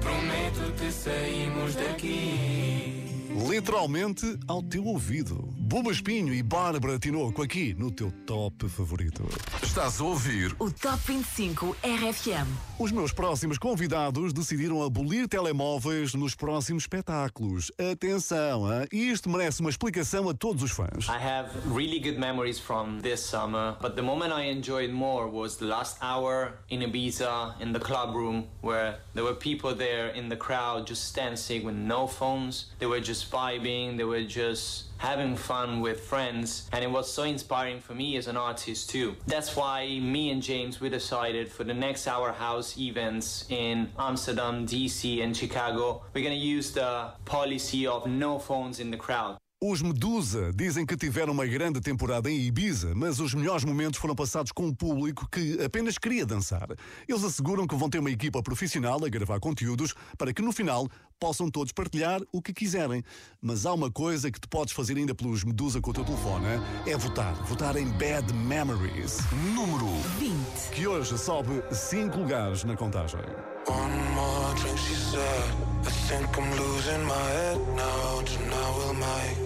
Prometo-te 0.00 0.90
saímos 0.90 1.76
daqui. 1.76 3.04
Literalmente 3.48 4.36
ao 4.48 4.62
teu 4.62 4.84
ouvido. 4.86 5.54
Buba 5.66 5.90
Espinho 5.90 6.32
e 6.32 6.44
Bárbara 6.44 6.96
Tinoco 6.96 7.42
aqui 7.42 7.74
no 7.74 7.90
teu 7.90 8.12
top 8.24 8.68
favorito. 8.68 9.24
Estás 9.60 10.00
a 10.00 10.04
ouvir 10.04 10.54
O 10.60 10.70
Top 10.70 10.96
25 11.04 11.76
RFM. 11.82 12.46
Os 12.78 12.92
meus 12.92 13.12
próximos 13.12 13.58
convidados 13.58 14.32
decidiram 14.32 14.80
abolir 14.80 15.26
telemóveis 15.26 16.14
nos 16.14 16.36
próximos 16.36 16.84
espetáculos. 16.84 17.72
Atenção, 17.92 18.72
hein? 18.72 18.86
isto 18.92 19.28
merece 19.28 19.60
uma 19.60 19.68
explicação 19.68 20.28
a 20.28 20.34
todos 20.34 20.62
os 20.62 20.70
fãs. 20.70 21.08
I 21.08 21.18
have 21.18 21.50
really 21.66 21.98
good 21.98 22.16
memories 22.16 22.60
from 22.60 23.00
this 23.00 23.18
summer, 23.18 23.76
but 23.82 23.96
the 23.96 24.02
moment 24.02 24.32
I 24.32 24.48
enjoyed 24.48 24.92
more 24.92 25.28
was 25.28 25.56
the 25.56 25.66
last 25.66 25.98
hour 26.00 26.52
in 26.70 26.78
Ibiza 26.78 27.60
in 27.60 27.72
the 27.72 27.80
club 27.80 28.14
room 28.14 28.46
where 28.62 29.00
there 29.14 29.24
were 29.24 29.34
people 29.34 29.74
there 29.74 30.16
in 30.16 30.28
the 30.28 30.36
crowd 30.36 30.86
just 30.86 31.12
dancing 31.16 31.64
with 31.64 31.74
no 31.74 32.06
phones. 32.06 32.66
They 32.78 32.86
were 32.86 33.00
just 33.00 33.32
vibing, 33.32 33.96
they 33.96 34.04
were 34.04 34.24
just 34.24 34.85
having 34.98 35.36
fun 35.36 35.80
with 35.80 36.00
friends, 36.00 36.68
and 36.72 36.84
it 36.84 36.90
was 36.90 37.12
so 37.12 37.22
inspiring 37.24 37.80
for 37.80 37.94
me 37.94 38.16
as 38.16 38.26
an 38.26 38.36
artist 38.36 38.90
too. 38.90 39.16
That's 39.26 39.56
why 39.56 39.98
me 40.00 40.30
and 40.30 40.42
James 40.42 40.80
we 40.80 40.88
decided 40.88 41.48
for 41.48 41.64
the 41.64 41.74
next 41.74 42.06
Hour 42.06 42.32
House 42.32 42.78
events 42.78 43.46
in 43.48 43.90
Amsterdam, 43.98 44.66
DC, 44.66 45.22
and 45.22 45.36
Chicago, 45.36 46.02
we're 46.14 46.24
gonna 46.24 46.34
use 46.34 46.72
the 46.72 47.10
policy 47.24 47.86
of 47.86 48.06
no 48.06 48.38
phones 48.38 48.80
in 48.80 48.90
the 48.90 48.96
crowd. 48.96 49.36
Os 49.58 49.80
Medusa 49.80 50.52
dizem 50.54 50.84
que 50.84 50.98
tiveram 50.98 51.32
uma 51.32 51.46
grande 51.46 51.80
temporada 51.80 52.30
em 52.30 52.38
Ibiza, 52.42 52.94
mas 52.94 53.18
os 53.20 53.32
melhores 53.32 53.64
momentos 53.64 53.98
foram 53.98 54.14
passados 54.14 54.52
com 54.52 54.66
um 54.66 54.74
público 54.74 55.26
que 55.32 55.58
apenas 55.64 55.96
queria 55.96 56.26
dançar. 56.26 56.68
Eles 57.08 57.24
asseguram 57.24 57.66
que 57.66 57.74
vão 57.74 57.88
ter 57.88 57.98
uma 57.98 58.10
equipa 58.10 58.42
profissional 58.42 59.02
a 59.02 59.08
gravar 59.08 59.40
conteúdos 59.40 59.94
para 60.18 60.30
que 60.34 60.42
no 60.42 60.52
final 60.52 60.86
possam 61.18 61.50
todos 61.50 61.72
partilhar 61.72 62.20
o 62.30 62.42
que 62.42 62.52
quiserem. 62.52 63.02
Mas 63.40 63.64
há 63.64 63.72
uma 63.72 63.90
coisa 63.90 64.30
que 64.30 64.38
tu 64.38 64.46
podes 64.46 64.74
fazer 64.74 64.98
ainda 64.98 65.14
pelos 65.14 65.42
Medusa 65.42 65.80
com 65.80 65.90
o 65.90 65.94
teu 65.94 66.04
telefone, 66.04 66.60
é 66.86 66.94
votar. 66.94 67.34
Votar 67.44 67.76
em 67.78 67.88
Bad 67.92 68.30
Memories. 68.34 69.20
número 69.54 69.88
20. 70.18 70.70
Que 70.74 70.86
hoje 70.86 71.16
sobe 71.16 71.62
5 71.72 72.18
lugares 72.18 72.62
na 72.62 72.76
contagem. 72.76 73.20
One 73.68 73.96
more 74.14 74.54
drink, 74.54 74.78
she 74.78 74.94
said. 74.94 75.76
I 75.84 75.90
think 75.90 76.38
I'm 76.38 76.50
losing 76.56 77.04
my 77.04 77.14
head 77.14 77.58
now. 77.74 78.22
Tonight 78.22 78.66
make 78.98 79.45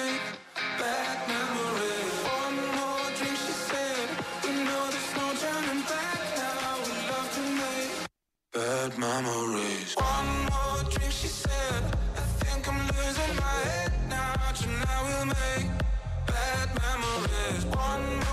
memories. 17.51 17.65
One 17.65 18.30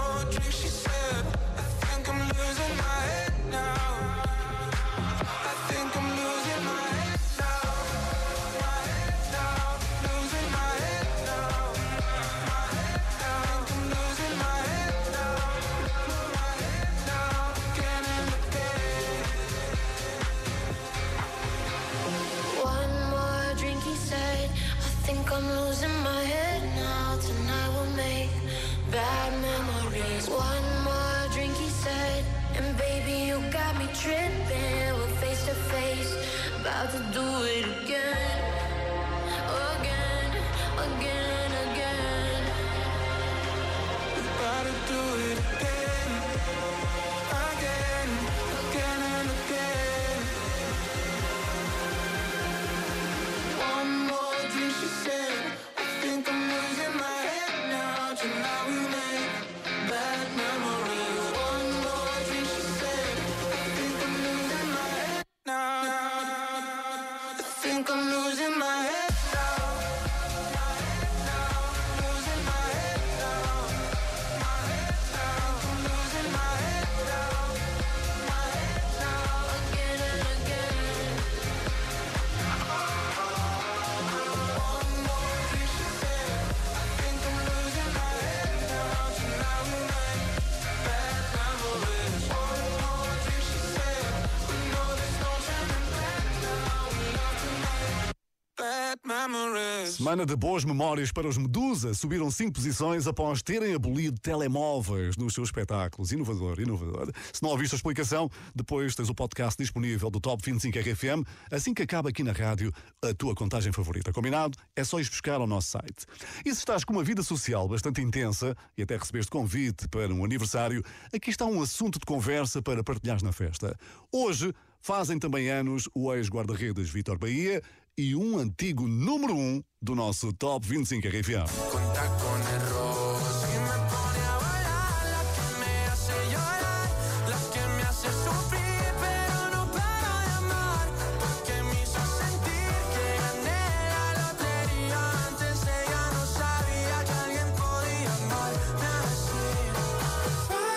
Semana 100.09 100.25
de 100.25 100.35
boas 100.37 100.65
memórias 100.65 101.13
para 101.13 101.29
os 101.29 101.37
Medusa. 101.37 101.93
Subiram 101.93 102.31
cinco 102.31 102.55
posições 102.55 103.07
após 103.07 103.43
terem 103.43 103.75
abolido 103.75 104.19
telemóveis 104.19 105.19
nos 105.19 105.35
seus 105.35 105.49
espetáculos. 105.49 106.13
Inovador, 106.13 106.59
inovador. 106.59 107.13
Se 107.31 107.43
não 107.43 107.51
ouviste 107.51 107.75
a 107.75 107.77
explicação, 107.77 108.31
depois 108.55 108.95
tens 108.95 109.11
o 109.11 109.15
podcast 109.15 109.63
disponível 109.63 110.09
do 110.09 110.19
Top 110.19 110.43
25 110.43 110.79
RFM. 110.79 111.29
Assim 111.51 111.75
que 111.75 111.83
acaba 111.83 112.09
aqui 112.09 112.23
na 112.23 112.33
rádio, 112.33 112.73
a 113.05 113.13
tua 113.13 113.35
contagem 113.35 113.71
favorita. 113.71 114.11
Combinado? 114.11 114.57
É 114.75 114.83
só 114.83 114.99
ir 114.99 115.07
buscar 115.11 115.43
ao 115.43 115.47
nosso 115.47 115.73
site. 115.73 116.07
E 116.43 116.55
se 116.55 116.61
estás 116.61 116.85
com 116.85 116.95
uma 116.95 117.05
vida 117.05 117.23
social 117.23 117.69
bastante 117.69 118.01
intensa 118.01 118.57
e 118.79 118.83
até 118.85 118.97
recebeste 118.97 119.31
convite 119.31 119.87
para 119.89 120.09
um 120.15 120.25
aniversário, 120.25 120.83
aqui 121.15 121.29
está 121.29 121.45
um 121.45 121.61
assunto 121.61 121.99
de 121.99 122.07
conversa 122.07 122.63
para 122.63 122.83
partilhares 122.83 123.23
na 123.23 123.31
festa. 123.31 123.77
Hoje 124.11 124.55
fazem 124.81 125.19
também 125.19 125.51
anos 125.51 125.87
o 125.95 126.15
ex-guarda-redes 126.15 126.89
Vitor 126.89 127.19
Bahia 127.19 127.61
e 127.99 128.15
um 128.15 128.39
antigo 128.39 128.87
número 128.87 129.35
1 129.35 129.37
um 129.37 129.63
do 129.83 129.93
nosso 129.93 130.33
Top 130.33 130.65
25 130.65 131.09
RFM. 131.09 131.49
Cuenta 131.69 132.07
con 132.23 132.41
error. 132.55 133.19
Si 133.43 133.59
me 133.59 133.77
pone 133.91 134.23
a 134.23 134.39
bailar, 134.39 135.03
la 135.11 135.23
que 135.35 135.47
me 135.59 135.73
hace 135.89 136.13
llorar, 136.31 136.87
la 137.29 137.39
que 137.51 137.59
me 137.75 137.83
hace 137.83 138.07
sufrir, 138.23 138.95
pero 139.03 139.51
no 139.51 139.67
paro 139.73 140.15
de 140.23 140.31
amar. 140.39 140.87
Porque 141.19 141.61
me 141.65 141.83
hizo 141.83 141.99
sentir 142.23 142.71
que 142.95 143.07
gané 143.19 143.67
la 143.91 144.07
lotería. 144.23 145.03
Antes 145.27 145.59
ella 145.67 146.03
no 146.15 146.25
sabía 146.25 146.97
que 147.05 147.15
alguien 147.27 147.51
podía 147.59 148.15
amarme 148.15 148.89
así. 149.11 149.43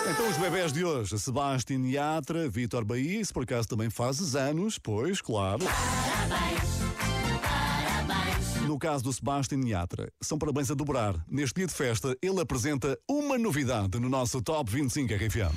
Então 0.10 0.42
bebés 0.42 0.74
de 0.74 0.84
hoje, 0.84 1.20
Sebastián 1.20 1.84
Yatra, 1.86 2.50
Vitor 2.50 2.84
Bahia, 2.84 3.24
se 3.24 3.32
por 3.32 3.44
acaso 3.44 3.70
também 3.70 3.92
fazes 3.92 4.34
anos, 4.36 4.80
pois, 4.80 5.22
claro. 5.22 5.64
No 8.68 8.78
caso 8.78 9.04
do 9.04 9.12
Sebastián 9.12 9.62
Yatra, 9.66 10.12
são 10.22 10.38
parabéns 10.38 10.70
a 10.70 10.76
dobrar. 10.76 11.16
Neste 11.28 11.56
dia 11.56 11.68
de 11.68 11.74
festa, 11.74 12.16
ele 12.22 12.40
apresenta 12.40 12.98
uma 13.10 13.38
novidade 13.38 14.00
no 14.00 14.08
nosso 14.08 14.42
Top 14.42 14.72
25 14.72 15.14
RFM. 15.14 15.52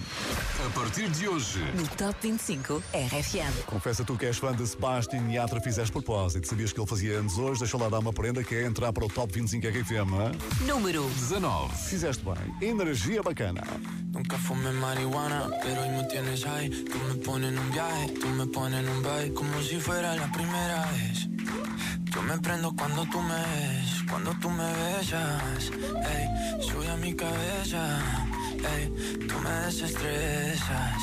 A 0.66 0.70
partir 0.70 1.08
de 1.10 1.28
hoje, 1.28 1.60
No 1.74 1.86
Top 1.96 2.16
25 2.22 2.82
RFM. 2.92 3.66
Confessa 3.66 4.04
tu 4.04 4.16
que 4.16 4.26
és 4.26 4.38
fã 4.38 4.54
de 4.54 4.66
Sebastián 4.66 5.30
Yatra, 5.30 5.60
fizeste 5.60 5.92
propósito. 5.92 6.48
Sabias 6.48 6.72
que 6.72 6.80
ele 6.80 6.86
fazia 6.86 7.18
anos 7.18 7.38
hoje? 7.38 7.60
Deixa 7.60 7.76
lá 7.76 7.88
dar 7.88 7.98
uma 7.98 8.12
prenda 8.12 8.42
que 8.42 8.54
é 8.54 8.64
entrar 8.64 8.92
para 8.92 9.04
o 9.04 9.08
Top 9.08 9.32
25 9.32 9.66
RFM, 9.66 10.14
é? 10.14 10.64
Número 10.66 11.06
19. 11.08 11.76
Fizeste 11.76 12.24
bem. 12.24 12.68
Energia 12.68 13.22
bacana. 13.22 13.62
Nunca 14.12 14.38
fumé 14.38 14.72
marihuana, 14.72 15.50
pero 15.62 15.82
hoy 15.82 15.88
me 15.90 16.04
tienes 16.04 16.44
ahí. 16.46 16.70
Tú 16.70 16.98
me 16.98 17.14
pones 17.16 17.52
en 17.52 17.58
un 17.58 17.70
viaje, 17.70 18.08
tú 18.12 18.28
me 18.28 18.46
pones 18.46 18.80
en 18.80 18.88
un 18.88 19.02
baile, 19.02 19.34
como 19.34 19.60
si 19.62 19.78
fuera 19.78 20.16
la 20.16 20.30
primera 20.32 20.86
vez. 20.92 21.28
Yo 22.14 22.22
me 22.22 22.38
prendo 22.38 22.72
cuando 22.76 23.04
tú 23.06 23.20
me 23.20 23.34
ves, 23.34 24.04
cuando 24.08 24.30
tú 24.40 24.48
me 24.48 24.64
besas. 24.72 25.70
Ey, 26.14 26.62
sube 26.62 26.88
a 26.88 26.96
mi 26.96 27.12
cabeza. 27.12 27.98
Ey, 28.76 29.26
tú 29.26 29.34
me 29.40 29.50
desestresas 29.66 30.98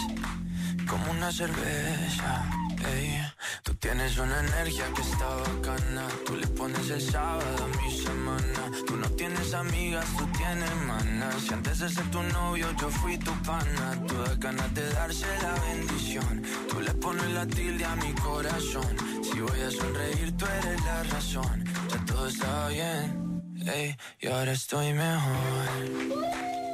como 0.88 1.12
una 1.12 1.30
cerveza. 1.32 2.61
Ey, 2.86 3.22
tú 3.64 3.76
tienes 3.76 4.18
una 4.18 4.40
energía 4.40 4.86
que 4.96 5.02
está 5.02 5.28
bacana. 5.28 6.08
Tú 6.26 6.36
le 6.36 6.48
pones 6.48 6.90
el 6.90 7.02
sábado 7.02 7.66
a 7.66 7.78
mi 7.78 7.92
semana. 7.92 8.72
Tú 8.88 8.96
no 8.98 9.10
tienes 9.12 9.54
amigas, 9.54 10.06
tú 10.18 10.26
tienes 10.38 10.70
hermanas. 10.70 11.36
Si 11.42 11.54
antes 11.54 11.80
de 11.80 11.90
ser 11.90 12.10
tu 12.12 12.24
novio 12.24 12.68
yo 12.80 12.90
fui 12.90 13.18
tu 13.18 13.32
pana. 13.44 14.02
Tú 14.08 14.16
das 14.24 14.40
ganas 14.40 14.74
de 14.74 14.90
darse 14.94 15.28
la 15.42 15.54
bendición. 15.68 16.44
Tú 16.70 16.82
le 16.82 16.94
pones 16.94 17.30
la 17.32 17.46
tilde 17.46 17.86
a 17.86 17.96
mi 17.98 18.14
corazón. 18.14 18.96
Si 19.24 19.40
voy 19.40 19.62
a 19.62 19.72
sonreír, 19.72 20.36
tú 20.38 20.46
eres 20.46 20.84
la 20.86 21.04
razón. 21.04 21.66
Ya 21.90 22.06
todo 22.06 22.28
está 22.28 22.68
bien. 22.70 23.44
Ey, 23.66 23.96
y 24.20 24.28
ahora 24.28 24.54
estoy 24.54 24.94
mejor. 24.94 26.71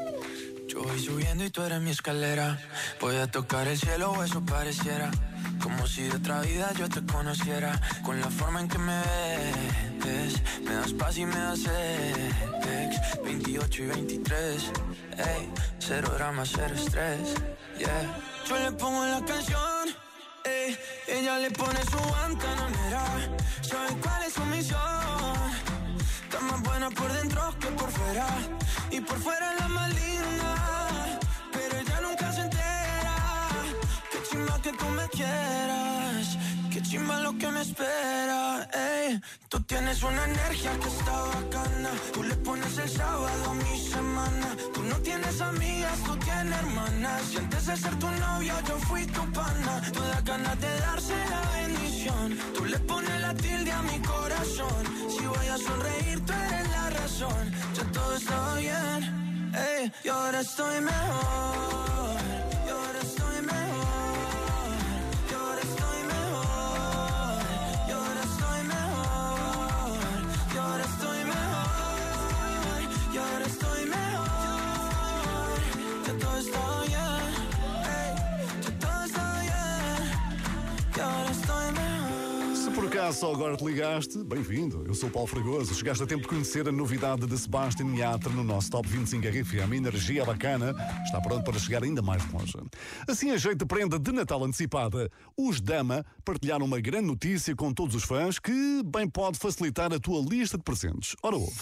Yo 0.77 0.83
voy 0.83 0.99
subiendo 0.99 1.43
y 1.43 1.49
tú 1.49 1.63
eres 1.63 1.81
mi 1.81 1.89
escalera. 1.89 2.59
Voy 3.01 3.15
a 3.15 3.25
tocar 3.25 3.67
el 3.67 3.79
cielo 3.79 4.11
o 4.11 4.23
eso 4.23 4.45
pareciera. 4.45 5.09
Como 5.59 5.87
si 5.87 6.03
de 6.03 6.17
otra 6.17 6.41
vida 6.41 6.71
yo 6.77 6.87
te 6.87 7.03
conociera. 7.03 7.81
Con 8.05 8.21
la 8.21 8.29
forma 8.29 8.61
en 8.61 8.67
que 8.67 8.77
me 8.77 9.01
ves, 10.05 10.35
me 10.63 10.75
das 10.75 10.93
paz 10.93 11.17
y 11.17 11.25
me 11.25 11.35
das 11.35 11.61
ex. 11.61 13.23
28 13.23 13.83
y 13.83 13.85
23, 13.87 14.71
ey, 15.17 15.51
cero 15.79 16.11
drama, 16.15 16.43
cero 16.45 16.75
estrés, 16.75 17.33
yeah. 17.79 18.19
Yo 18.47 18.57
le 18.59 18.71
pongo 18.73 19.03
la 19.03 19.25
canción, 19.25 19.89
ey, 20.45 20.77
ella 21.07 21.39
le 21.39 21.49
pone 21.49 21.79
su 21.85 21.97
guantanamera. 21.97 23.03
¿Sabe 23.61 23.97
cuál 24.01 24.23
es 24.27 24.33
su 24.33 24.45
misión? 24.45 25.56
Por 26.77 27.11
dentro 27.11 27.41
que 27.59 27.67
por 27.69 27.89
fuera. 27.89 28.27
Y 28.91 29.01
por 29.01 29.17
fuera 29.17 29.51
la 29.55 29.67
más 29.67 29.89
linda. 29.95 31.19
Pero 31.51 31.75
ella 31.75 32.01
nunca 32.01 32.31
se 32.31 32.41
entera. 32.41 33.15
Qué 34.11 34.19
chimba 34.29 34.61
que 34.61 34.71
tú 34.73 34.85
me 34.85 35.07
quieras. 35.09 36.37
Qué 36.71 36.81
chimba 36.83 37.19
lo 37.19 37.35
que 37.35 37.47
me 37.49 37.61
espera. 37.61 38.69
Ey, 38.73 39.19
tú 39.49 39.59
tienes 39.63 40.03
una 40.03 40.23
energía 40.25 40.79
que 40.79 40.87
está 40.87 41.23
bacana. 41.23 41.89
Tú 42.13 42.23
le 42.23 42.35
pones 42.35 42.77
el 42.77 42.89
sábado 42.89 43.49
a 43.49 43.53
mi 43.55 43.79
semana. 43.79 44.55
Tú 44.73 44.83
no 44.83 44.95
tienes 44.97 45.41
amigas, 45.41 45.99
tú 46.05 46.15
tienes 46.17 46.59
hermanas. 46.59 47.21
Y 47.33 47.37
antes 47.37 47.65
de 47.65 47.75
ser 47.75 47.95
tu 47.99 48.09
novio, 48.11 48.53
yo 48.67 48.77
fui 48.87 49.05
tu 49.07 49.23
pana. 49.33 49.81
Tú 49.91 49.99
das 49.99 50.23
ganas 50.23 50.59
de 50.61 50.79
darse 50.79 51.15
la 51.31 51.41
bendición. 51.59 52.37
Tú 52.55 52.65
le 52.65 52.79
pones 52.79 53.19
la 53.19 53.33
tilde 53.33 53.71
a 53.71 53.81
mi 53.81 53.99
corazón. 53.99 54.83
Si 55.09 55.25
voy 55.25 55.47
a 55.47 55.57
sonreír, 55.57 56.23
tú 56.25 56.33
eres 56.33 56.66
la 56.97 57.03
razón. 57.03 57.51
Ya 57.75 57.83
todo 57.91 58.15
está 58.15 58.53
bien. 58.55 59.51
Ey, 59.53 59.91
y 60.03 60.07
ahora 60.09 60.39
estoy 60.41 60.81
mejor. 60.81 62.56
Acaso 83.07 83.21
só 83.21 83.33
agora 83.33 83.55
te 83.55 83.63
ligaste, 83.63 84.21
bem-vindo. 84.21 84.83
Eu 84.85 84.93
sou 84.93 85.07
o 85.07 85.11
Paulo 85.11 85.29
Fragoso. 85.29 85.73
Chegaste 85.73 86.03
a 86.03 86.05
tempo 86.05 86.23
de 86.23 86.27
conhecer 86.27 86.67
a 86.67 86.73
novidade 86.73 87.25
de 87.25 87.37
Sebastian 87.37 87.95
Yatra 87.95 88.29
no 88.29 88.43
nosso 88.43 88.69
Top 88.69 88.85
25 88.85 89.25
RFM. 89.25 89.75
Energia 89.75 90.25
bacana, 90.25 90.75
está 91.05 91.21
pronto 91.21 91.41
para 91.45 91.57
chegar 91.57 91.85
ainda 91.85 92.01
mais 92.01 92.21
longe. 92.33 92.57
Assim, 93.07 93.31
a 93.31 93.37
jeito 93.37 93.59
de 93.59 93.65
prenda 93.65 93.97
de 93.97 94.11
Natal 94.11 94.43
antecipada, 94.43 95.09
os 95.37 95.61
Dama 95.61 96.05
partilharam 96.25 96.65
uma 96.65 96.81
grande 96.81 97.07
notícia 97.07 97.55
com 97.55 97.71
todos 97.71 97.95
os 97.95 98.03
fãs 98.03 98.39
que 98.39 98.83
bem 98.83 99.07
pode 99.07 99.39
facilitar 99.39 99.93
a 99.93 99.99
tua 100.01 100.19
lista 100.19 100.57
de 100.57 100.63
presentes. 100.65 101.15
Ora, 101.23 101.37
ouve. 101.37 101.55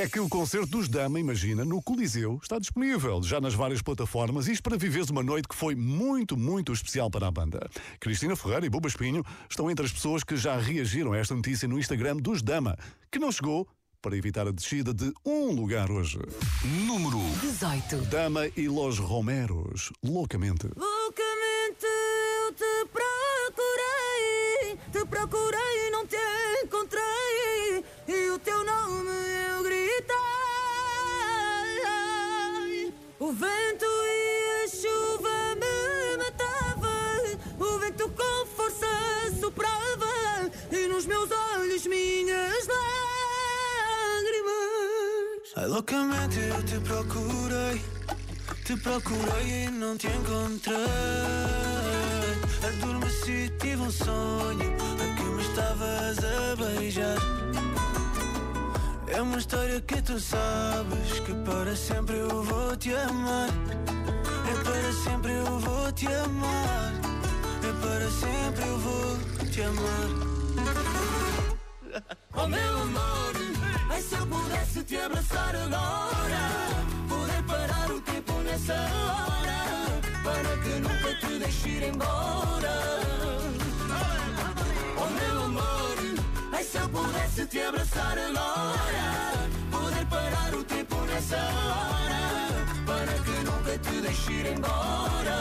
É 0.00 0.08
que 0.08 0.18
o 0.18 0.30
concerto 0.30 0.66
dos 0.68 0.88
Dama, 0.88 1.20
imagina, 1.20 1.62
no 1.62 1.82
Coliseu, 1.82 2.40
está 2.42 2.58
disponível 2.58 3.22
já 3.22 3.38
nas 3.38 3.52
várias 3.52 3.82
plataformas. 3.82 4.48
Isto 4.48 4.62
para 4.62 4.78
viveres 4.78 5.10
uma 5.10 5.22
noite 5.22 5.46
que 5.46 5.54
foi 5.54 5.74
muito, 5.74 6.38
muito 6.38 6.72
especial 6.72 7.10
para 7.10 7.28
a 7.28 7.30
banda. 7.30 7.68
Cristina 8.00 8.34
Ferreira 8.34 8.64
e 8.64 8.70
Buba 8.70 8.88
Espinho 8.88 9.22
estão 9.46 9.70
entre 9.70 9.84
as 9.84 9.92
pessoas 9.92 10.24
que 10.24 10.38
já 10.38 10.56
reagiram 10.56 11.12
a 11.12 11.18
esta 11.18 11.34
notícia 11.34 11.68
no 11.68 11.78
Instagram 11.78 12.16
dos 12.16 12.40
Dama, 12.40 12.78
que 13.12 13.18
não 13.18 13.30
chegou 13.30 13.68
para 14.00 14.16
evitar 14.16 14.48
a 14.48 14.52
descida 14.52 14.94
de 14.94 15.12
um 15.22 15.52
lugar 15.52 15.90
hoje. 15.90 16.18
Número 16.86 17.18
18. 17.42 17.96
Dama 18.06 18.46
e 18.56 18.68
Los 18.68 18.98
Romeros, 18.98 19.92
loucamente. 20.02 20.66
Loucamente 20.78 21.29
O 33.30 33.32
vento 33.32 33.84
e 33.86 34.64
a 34.64 34.66
chuva 34.66 35.54
me 35.54 36.16
matavam. 36.18 37.38
O 37.60 37.78
vento 37.78 38.08
com 38.08 38.46
força 38.56 38.88
soprava. 39.38 40.50
E 40.72 40.88
nos 40.88 41.06
meus 41.06 41.30
olhos 41.30 41.86
minhas 41.86 42.66
lágrimas. 42.66 42.90
Ai, 45.54 45.66
loucamente 45.68 46.40
eu 46.40 46.60
te 46.64 46.80
procurei, 46.80 47.80
te 48.64 48.76
procurei 48.78 49.66
e 49.66 49.70
não 49.70 49.96
te 49.96 50.08
encontrei. 50.08 50.74
Adormeci, 52.66 53.48
tive 53.60 53.80
um 53.80 53.92
sonho 53.92 54.74
a 54.98 55.14
que 55.14 55.22
me 55.22 55.42
estavas 55.42 56.18
a 56.18 56.56
beijar. 56.56 57.39
É 59.12 59.20
uma 59.20 59.38
história 59.38 59.80
que 59.80 60.00
tu 60.02 60.20
sabes 60.20 61.20
que 61.26 61.34
para 61.44 61.74
sempre 61.74 62.16
eu 62.16 62.42
vou 62.44 62.76
te 62.76 62.94
amar. 62.94 63.48
É 64.48 64.64
para 64.64 64.92
sempre 64.92 65.32
eu 65.32 65.58
vou 65.58 65.92
te 65.92 66.06
amar. 66.06 66.92
É 67.68 67.72
para 67.82 68.10
sempre 68.10 68.68
eu 68.68 68.78
vou 68.78 69.18
te 69.50 69.62
amar. 69.62 70.10
Oh 72.32 72.46
meu 72.46 72.82
amor, 72.82 73.34
ai 73.90 74.00
se 74.00 74.14
eu 74.14 74.26
pudesse 74.28 74.84
te 74.84 74.96
abraçar 74.96 75.54
agora 75.56 76.42
Poder 77.08 77.42
parar 77.42 77.90
o 77.90 78.00
tempo 78.00 78.32
nessa 78.44 78.74
hora 78.74 80.00
Para 80.22 80.56
que 80.62 80.80
nunca 80.80 81.14
te 81.18 81.38
deixe 81.40 81.68
ir 81.68 81.82
embora 81.92 83.09
se 86.70 86.78
eu 86.78 86.88
pudesse 86.88 87.46
te 87.46 87.60
abraçar 87.60 88.16
agora 88.16 89.48
Poder 89.70 90.06
parar 90.06 90.54
o 90.54 90.62
tempo 90.62 90.96
nessa 91.06 91.36
hora 91.36 92.22
Para 92.86 93.14
que 93.24 93.36
nunca 93.44 93.78
te 93.78 94.00
deixe 94.00 94.32
ir 94.32 94.46
embora 94.46 95.40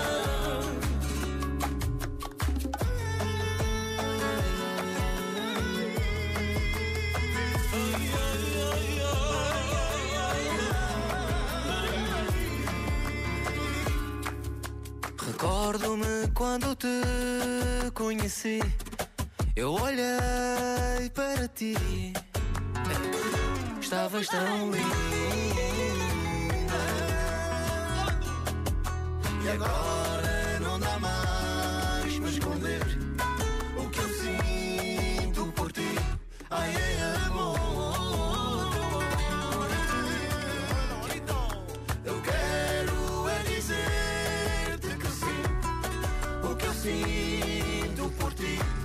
Recordo-me 15.21 16.27
quando 16.33 16.75
te 16.75 16.87
conheci. 17.93 18.59
Eu 19.59 19.73
olhei 19.73 21.09
para 21.13 21.45
ti. 21.49 21.75
Estavas 23.81 24.25
tão 24.29 24.71
linda. 24.71 24.87
E 29.43 29.49
agora 29.49 30.59
não 30.61 30.79
dá 30.79 30.97
mais 30.99 32.19
para 32.19 32.29
esconder 32.29 32.81
o 33.75 33.89
que 33.89 33.99
eu 33.99 34.09
sinto 34.21 35.51
por 35.51 35.73
ti. 35.73 35.93
Ai, 36.49 36.73
é 36.73 37.25
amor. 37.27 37.59
Eu 42.05 42.21
quero 42.21 43.29
é 43.29 43.43
dizer-te 43.43 44.95
que 44.95 45.11
sim. 45.11 45.43
O 46.49 46.55
que 46.55 46.65
eu 46.65 46.73
sinto 46.73 48.09
por 48.17 48.33
ti. 48.33 48.78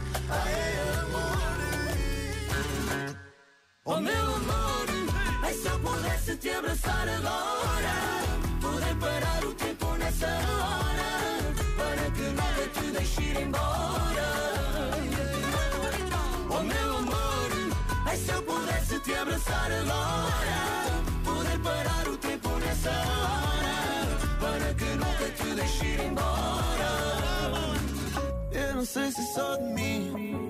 Se 5.57 5.69
eu 5.69 5.79
pudesse 5.81 6.37
te 6.37 6.51
abraçar 6.51 7.09
agora. 7.09 7.95
Poder 8.61 8.95
parar 8.97 9.45
o 9.45 9.55
tempo 9.55 9.87
nessa 9.97 10.27
hora. 10.27 11.11
Para 11.77 12.11
que 12.17 12.23
nunca 12.39 12.69
te 12.75 12.87
deixe 12.93 13.23
ir 13.23 13.41
embora. 13.43 13.85
Pudesse 18.47 19.01
te 19.01 19.15
abraçar 19.15 19.71
agora, 19.73 20.61
poder 21.25 21.59
parar 21.61 22.09
o 22.09 22.17
tempo 22.17 22.49
nessa 22.59 22.91
hora, 22.91 23.77
para 24.41 24.75
que 24.75 24.85
nunca 24.85 25.31
te 25.37 25.55
deixe 25.55 25.85
ir 25.87 26.01
embora. 26.01 26.91
Eu 28.53 28.75
não 28.77 28.85
sei 28.85 29.11
se 29.11 29.35
só 29.35 29.57
de 29.57 29.65
mim. 29.65 30.44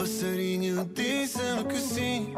Passarinho 0.00 0.90
disse-me 0.94 1.62
que 1.64 1.78
sim. 1.78 2.34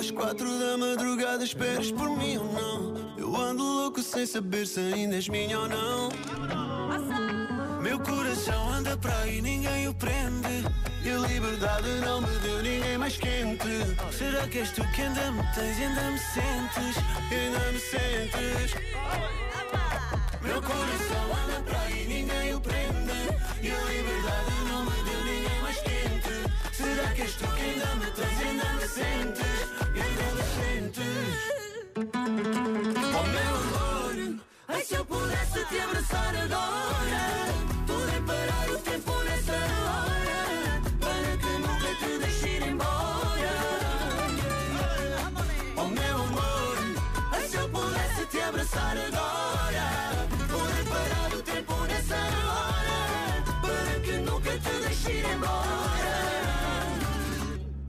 Às 0.00 0.10
quatro 0.10 0.48
da 0.58 0.78
madrugada 0.78 1.44
esperas 1.44 1.92
por 1.92 2.08
mim 2.16 2.38
ou 2.38 2.50
não? 2.50 3.14
Eu 3.18 3.36
ando 3.36 3.62
louco 3.62 4.02
sem 4.02 4.24
saber 4.24 4.66
se 4.66 4.80
ainda 4.80 5.16
és 5.16 5.28
minha 5.28 5.60
ou 5.60 5.68
não. 5.68 6.08
Meu 7.82 8.00
coração 8.00 8.72
anda 8.72 8.96
para 8.96 9.14
aí, 9.18 9.42
ninguém 9.42 9.86
o 9.86 9.92
prende. 9.92 10.64
E 11.04 11.10
a 11.10 11.18
liberdade 11.18 11.90
não 12.00 12.22
me 12.22 12.38
deu 12.38 12.62
ninguém 12.62 12.96
mais 12.96 13.18
quente. 13.18 13.68
Será 14.10 14.48
que 14.48 14.60
és 14.60 14.70
tu 14.70 14.80
que 14.92 15.02
ainda 15.02 15.30
me 15.30 15.42
tens 15.54 15.78
ainda 15.78 16.10
me 16.10 16.18
sentes? 16.18 17.04
Ainda 17.30 17.70
me 17.70 17.80
sentes? 17.80 18.74
Meu 20.40 20.62
coração 20.62 21.26
anda 21.44 21.62
para 21.66 21.80
aí, 21.80 22.06
ninguém 22.06 22.54
o 22.54 22.60
prende. 22.62 23.28
E 23.62 23.70
a 23.70 23.92
liberdade 23.92 24.53
És 27.34 27.40
tu 27.40 27.48
que 27.56 27.62
ainda 27.62 27.94
me 27.96 28.10
tens 28.16 28.40
ainda 28.46 28.72
me 28.74 28.86
sentes? 28.86 29.62
E 29.94 30.00
ainda 30.00 30.26
me 30.36 30.44
sentes? 30.54 31.34
Oh 33.18 33.24
meu 33.34 33.52
amor, 33.62 34.14
ai 34.68 34.82
se 34.84 34.94
eu 34.94 35.04
pudesse 35.04 35.64
te 35.64 35.83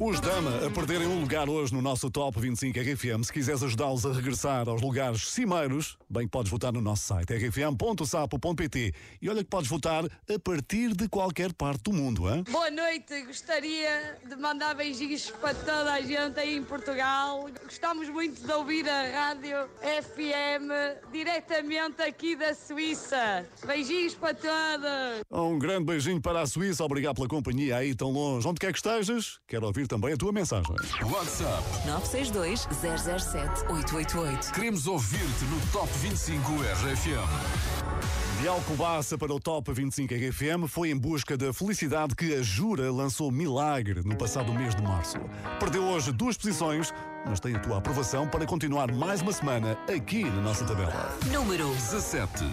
Os 0.07 0.19
Dama 0.19 0.63
a 0.63 0.69
perderem 0.69 1.07
um 1.07 1.19
lugar 1.19 1.49
hoje 1.49 1.73
no 1.73 1.81
nosso 1.81 2.11
Top 2.11 2.39
25 2.39 2.79
RFM. 2.79 3.23
Se 3.23 3.33
quiseres 3.33 3.63
ajudá-los 3.63 4.05
a 4.05 4.13
regressar 4.13 4.69
aos 4.69 4.79
lugares 4.79 5.29
cimeiros, 5.29 5.97
bem, 6.07 6.27
podes 6.27 6.51
votar 6.51 6.71
no 6.71 6.79
nosso 6.79 7.07
site 7.07 7.33
rfm.sapo.pt 7.33 8.93
e 9.19 9.27
olha 9.27 9.43
que 9.43 9.49
podes 9.49 9.67
votar 9.67 10.05
a 10.05 10.39
partir 10.43 10.93
de 10.93 11.09
qualquer 11.09 11.51
parte 11.53 11.85
do 11.85 11.93
mundo, 11.93 12.29
hein? 12.29 12.43
Boa 12.51 12.69
noite, 12.69 13.19
gostaria 13.23 14.19
de 14.29 14.35
mandar 14.35 14.75
beijinhos 14.75 15.31
para 15.41 15.55
toda 15.55 15.93
a 15.93 16.01
gente 16.01 16.39
aí 16.39 16.55
em 16.55 16.63
Portugal. 16.63 17.49
Gostamos 17.63 18.07
muito 18.07 18.45
de 18.45 18.53
ouvir 18.53 18.87
a 18.87 19.09
rádio 19.09 19.57
FM 19.81 21.09
diretamente 21.11 22.03
aqui 22.03 22.35
da 22.35 22.53
Suíça. 22.53 23.43
Beijinhos 23.65 24.13
para 24.13 24.35
todos. 24.35 25.23
Um 25.31 25.57
grande 25.57 25.85
beijinho 25.85 26.21
para 26.21 26.41
a 26.41 26.45
Suíça, 26.45 26.83
obrigado 26.83 27.15
pela 27.15 27.27
companhia 27.27 27.77
aí 27.77 27.95
tão 27.95 28.11
longe. 28.11 28.47
Onde 28.47 28.59
quer 28.59 28.71
que 28.71 28.77
estejas, 28.77 29.39
quero 29.47 29.65
ouvir 29.65 29.87
também 29.95 30.13
a 30.13 30.17
tua 30.17 30.31
mensagem. 30.33 30.75
WhatsApp 31.03 31.63
962 31.87 32.67
007 32.81 33.63
888. 33.69 34.51
Queremos 34.51 34.87
ouvir-te 34.87 35.45
no 35.45 35.59
Top 35.71 35.89
25 35.99 36.51
RFM. 36.51 38.34
De 38.45 38.49
Alcobaça 38.49 39.17
para 39.17 39.33
o 39.33 39.39
Top 39.39 39.73
25 39.73 40.13
RFM 40.13 40.67
foi 40.67 40.91
em 40.91 40.95
busca 40.95 41.35
da 41.35 41.51
felicidade 41.51 42.15
que 42.15 42.35
a 42.35 42.43
Jura 42.43 42.91
lançou 42.91 43.31
Milagre 43.31 44.03
no 44.05 44.15
passado 44.15 44.53
mês 44.53 44.75
de 44.75 44.83
março. 44.83 45.17
Perdeu 45.59 45.81
hoje 45.81 46.11
duas 46.11 46.37
posições, 46.37 46.93
mas 47.25 47.39
tem 47.39 47.55
a 47.55 47.59
tua 47.59 47.79
aprovação 47.79 48.27
para 48.27 48.45
continuar 48.45 48.91
mais 48.91 49.23
uma 49.23 49.31
semana 49.31 49.75
aqui 49.91 50.25
na 50.25 50.41
nossa 50.43 50.63
tabela. 50.63 51.17
Número 51.33 51.73
17. 51.73 52.45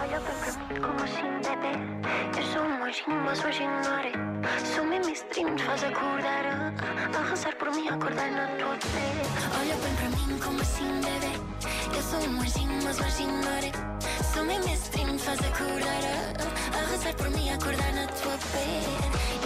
Olha 0.00 0.18
para 0.18 0.34
mim 0.34 0.80
como 0.80 1.04
assim, 1.04 1.22
bebê. 1.46 2.40
Eu 2.40 2.46
sou 2.50 2.62
um 2.62 2.82
anjinho, 2.82 3.24
mas 3.26 3.44
hoje 3.44 3.64
ignorei. 3.64 4.12
Sou 4.74 4.86
mesmo 4.86 5.12
stream, 5.12 5.56
te 5.56 5.62
faz 5.64 5.84
acordar. 5.84 6.46
A, 6.46 7.18
a 7.18 7.28
rezar 7.28 7.54
por 7.56 7.70
mim, 7.70 7.86
acordar 7.88 8.30
na 8.30 8.46
tua 8.56 8.78
pele. 8.78 9.60
Olha 9.60 9.76
bem 9.76 9.94
para 9.94 10.08
mim 10.08 10.38
como 10.42 10.62
assim, 10.62 10.88
bebê. 11.02 11.34
Eu 11.94 12.02
sou 12.02 12.30
um 12.30 12.40
anjinho, 12.40 12.82
mas 12.82 12.98
hoje 12.98 13.24
ignorei. 13.24 13.72
Sou 14.34 14.44
mesmo 14.44 14.68
stream, 14.74 15.16
te 15.16 15.22
faz 15.22 15.33
acordar. 15.40 16.04
A, 16.74 16.78
a 16.78 16.90
rezar 16.90 17.14
por 17.14 17.30
mim, 17.30 17.50
acordar 17.50 17.92
na 17.92 18.06
tua 18.06 18.36
pele. 18.52 18.96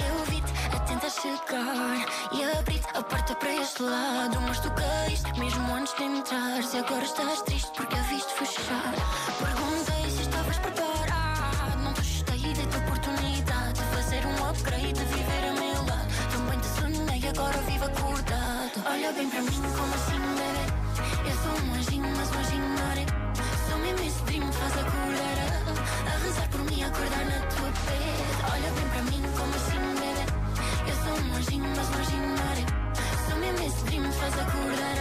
Eu 0.08 0.24
vi-te 0.26 0.52
a 0.74 0.80
tentar 0.80 1.10
chegar 1.10 2.06
e 2.32 2.44
abri 2.58 2.80
a 2.94 3.02
porta 3.02 3.34
para 3.34 3.54
este 3.54 3.82
lado. 3.82 4.40
Mas 4.42 4.60
tu 4.60 4.70
caíste 4.72 5.38
mesmo 5.38 5.74
antes 5.74 5.94
de 5.96 6.04
entrares. 6.04 6.74
E 6.74 6.78
agora 6.78 7.04
estás 7.04 7.42
triste 7.42 7.70
porque 7.76 7.96
a 7.96 8.02
viste 8.02 8.32
fechar. 8.34 8.92
Perguntei 9.38 10.10
se 10.10 10.22
estavas 10.22 10.58
preparado. 10.58 11.78
Não 11.82 11.92
te 11.94 12.00
assustei 12.00 12.54
da 12.54 12.66
tua 12.70 12.80
oportunidade 12.80 13.72
de 13.74 13.84
fazer 13.96 14.26
um 14.26 14.48
upgrade, 14.50 14.92
de 14.92 15.04
viver 15.04 15.44
a 15.48 15.52
meu 15.52 15.84
lado. 15.86 16.08
Também 16.32 16.58
te 16.60 16.66
sonhei, 16.66 17.28
agora 17.28 17.58
vivo 17.62 17.84
acordado. 17.84 18.82
Olha 18.86 19.12
bem 19.12 19.28
para 19.28 19.42
mim, 19.42 19.62
como 19.76 19.94
assim, 19.94 20.18
bebê? 20.18 21.30
Eu 21.30 21.36
sou 21.42 21.66
um 21.66 21.74
anjinho, 21.74 22.16
mas 22.16 22.30
um 22.30 22.38
anjinho 22.38 22.64
ignorei. 22.64 23.06
Sou 23.06 23.27
mesmo 23.78 24.06
esse 24.06 24.22
dream, 24.24 24.52
faz. 24.52 24.72
A, 24.76 24.80
a 24.80 26.18
rezar 26.18 26.48
por 26.48 26.60
mim, 26.64 26.82
acordar 26.82 27.24
na 27.24 27.38
tua 27.46 27.70
pele. 27.86 28.28
Olha 28.52 28.70
bem 28.72 28.88
para 28.88 29.02
mim, 29.02 29.22
como 29.36 29.54
assim, 29.54 29.78
bebê? 29.94 30.24
Eu 30.88 30.96
sou 31.02 31.14
um 31.24 31.36
anjinho, 31.36 31.70
mas 31.76 31.88
um 31.88 31.98
anjinho 32.00 32.24
ignorei. 32.34 32.66
Sou 33.28 33.36
mesmo 33.38 33.66
esse 33.66 33.84
dream, 33.84 34.12
faz 34.12 34.34
acordar. 34.38 34.98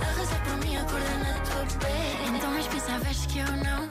A 0.00 0.18
rezar 0.18 0.42
por 0.44 0.56
mim, 0.64 0.76
acordar 0.76 1.18
na 1.18 1.34
tua 1.40 1.64
pele. 1.78 2.36
Então, 2.36 2.50
mas 2.50 2.66
pensavas 2.66 3.26
que 3.26 3.38
eu 3.38 3.52
não? 3.64 3.88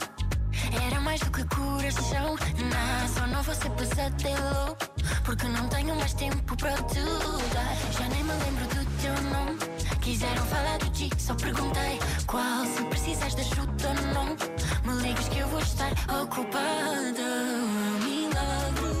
Era 0.86 1.00
mais 1.00 1.20
do 1.20 1.30
que 1.30 1.44
coração. 1.44 2.36
Não, 2.36 3.08
só 3.08 3.26
não 3.26 3.42
vou 3.42 3.54
ser 3.54 3.70
pesadelo. 3.70 4.76
Porque 5.24 5.46
não 5.48 5.68
tenho 5.68 5.94
mais 5.96 6.14
tempo 6.14 6.56
para 6.56 6.76
te 6.82 7.00
dar. 7.54 7.76
Já 7.92 8.08
nem 8.08 8.22
me 8.24 8.32
lembro 8.32 8.66
do 8.66 8.84
teu 9.00 9.14
nome. 9.30 9.71
Quiseram 10.02 10.44
falar 10.46 10.78
do 10.78 10.90
ti, 10.90 11.08
só 11.16 11.32
perguntei 11.34 12.00
qual. 12.26 12.66
Se 12.66 12.82
precisas 12.86 13.36
de 13.36 13.42
ajuda 13.42 13.94
não, 14.12 14.36
me 14.84 15.00
ligas 15.00 15.28
que 15.28 15.38
eu 15.38 15.46
vou 15.46 15.60
estar 15.60 15.92
ocupada. 16.20 17.22
Um 17.22 17.98
milagre. 18.04 18.92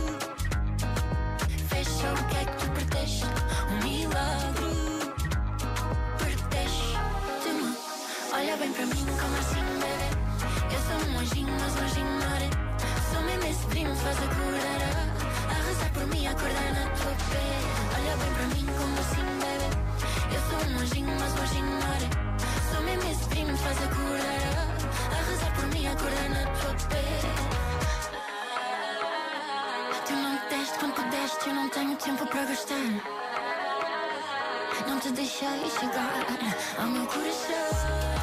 Fecha 1.68 2.12
o 2.12 2.28
que 2.28 2.36
é 2.36 2.44
que 2.44 2.56
tu 2.56 2.70
perdeste. 2.70 3.24
Um 3.68 3.78
milagre. 3.84 4.72
Perdeste-me. 6.18 7.76
Olha 8.32 8.56
bem 8.56 8.72
para 8.72 8.86
mim, 8.86 9.04
como 9.20 9.36
assim, 9.38 9.64
bebê? 9.80 10.08
Eu 10.72 10.80
sou 10.86 11.10
um 11.10 11.18
anjinho, 11.18 11.52
mas 11.60 11.76
anjinho 11.82 12.06
ignorei. 12.16 12.50
Sou 13.12 13.22
mesmo 13.22 13.44
esse 13.50 13.66
primo, 13.66 13.94
faz. 13.96 14.18
A, 14.18 14.22
a 15.50 15.54
rezar 15.66 15.90
por 15.92 16.06
mim, 16.06 16.26
acordar 16.28 16.72
na 16.74 16.88
tua 16.90 17.12
pele. 17.28 17.66
Olha 17.96 18.16
bem 18.16 18.32
para 18.34 18.46
mim, 18.54 18.66
como 18.78 19.00
assim, 19.00 19.31
sou 20.52 20.70
um 20.70 20.78
anjinho, 20.80 21.16
mas 21.18 21.34
anjinho 21.34 21.66
ignorei. 21.66 22.10
Sou 22.70 22.82
mesmo 22.82 23.10
esse 23.10 23.24
primo, 23.28 23.56
faz 23.56 23.78
acordar. 23.82 24.52
A, 25.12 25.30
rezar 25.30 25.52
por 25.54 25.66
mim, 25.68 25.86
acordar 25.86 26.28
na 26.28 26.44
tua 26.56 26.74
pele. 26.88 27.32
Tu 30.06 30.12
não 30.12 30.30
me 30.30 30.38
deste 30.50 30.78
quando 30.78 30.94
pudeste, 30.94 31.48
eu 31.48 31.54
não 31.54 31.68
tenho 31.70 31.96
tempo 31.96 32.26
para 32.26 32.44
gastar. 32.44 32.76
Não 34.88 34.98
te 34.98 35.10
deixei 35.12 35.70
chegar 35.78 36.12
ao 36.78 36.86
meu 36.86 37.06
coração. 37.06 38.21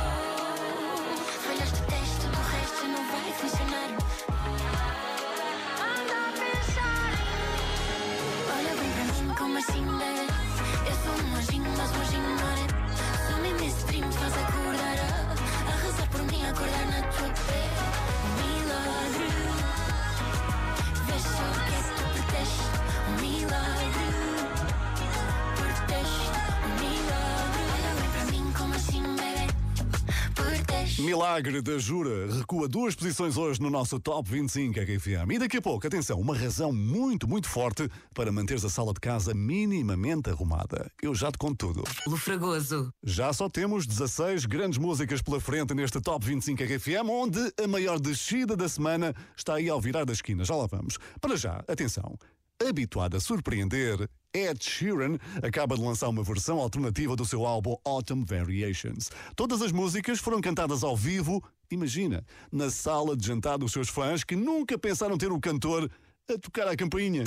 Milagre 31.09 31.59
da 31.59 31.79
Jura 31.79 32.31
recua 32.31 32.67
duas 32.67 32.93
posições 32.93 33.35
hoje 33.35 33.59
no 33.59 33.67
nosso 33.67 33.99
Top 33.99 34.29
25 34.29 34.79
RFM. 34.79 35.31
E 35.31 35.39
daqui 35.39 35.57
a 35.57 35.61
pouco, 35.61 35.87
atenção, 35.87 36.19
uma 36.21 36.37
razão 36.37 36.71
muito, 36.71 37.27
muito 37.27 37.49
forte 37.49 37.89
para 38.13 38.31
manteres 38.31 38.63
a 38.63 38.69
sala 38.69 38.93
de 38.93 38.99
casa 38.99 39.33
minimamente 39.33 40.29
arrumada. 40.29 40.91
Eu 41.01 41.15
já 41.15 41.31
te 41.31 41.39
conto 41.39 41.73
tudo. 41.73 41.83
O 42.05 42.15
Fragoso. 42.15 42.93
Já 43.03 43.33
só 43.33 43.49
temos 43.49 43.87
16 43.87 44.45
grandes 44.45 44.77
músicas 44.77 45.19
pela 45.19 45.39
frente 45.39 45.73
neste 45.73 45.99
Top 45.99 46.23
25 46.23 46.61
RFM, 46.61 47.09
onde 47.09 47.39
a 47.59 47.67
maior 47.67 47.99
descida 47.99 48.55
da 48.55 48.69
semana 48.69 49.15
está 49.35 49.55
aí 49.55 49.67
ao 49.67 49.81
virar 49.81 50.05
da 50.05 50.13
esquina. 50.13 50.45
Já 50.45 50.55
lá 50.55 50.67
vamos. 50.67 50.99
Para 51.19 51.35
já, 51.35 51.63
atenção. 51.67 52.19
Habituado 52.61 53.15
a 53.15 53.19
surpreender, 53.19 54.09
Ed 54.33 54.63
Sheeran 54.63 55.17
acaba 55.41 55.75
de 55.75 55.81
lançar 55.81 56.09
uma 56.09 56.23
versão 56.23 56.59
alternativa 56.59 57.15
do 57.15 57.25
seu 57.25 57.45
álbum 57.45 57.75
Autumn 57.83 58.25
Variations. 58.25 59.09
Todas 59.35 59.61
as 59.61 59.71
músicas 59.71 60.19
foram 60.19 60.41
cantadas 60.41 60.83
ao 60.83 60.95
vivo, 60.95 61.43
imagina, 61.71 62.23
na 62.51 62.69
sala 62.69 63.15
de 63.15 63.25
jantar 63.25 63.57
dos 63.57 63.71
seus 63.71 63.89
fãs 63.89 64.23
que 64.23 64.35
nunca 64.35 64.77
pensaram 64.77 65.17
ter 65.17 65.31
o 65.31 65.39
cantor 65.39 65.89
a 66.29 66.37
tocar 66.37 66.67
a 66.67 66.75
campainha. 66.75 67.23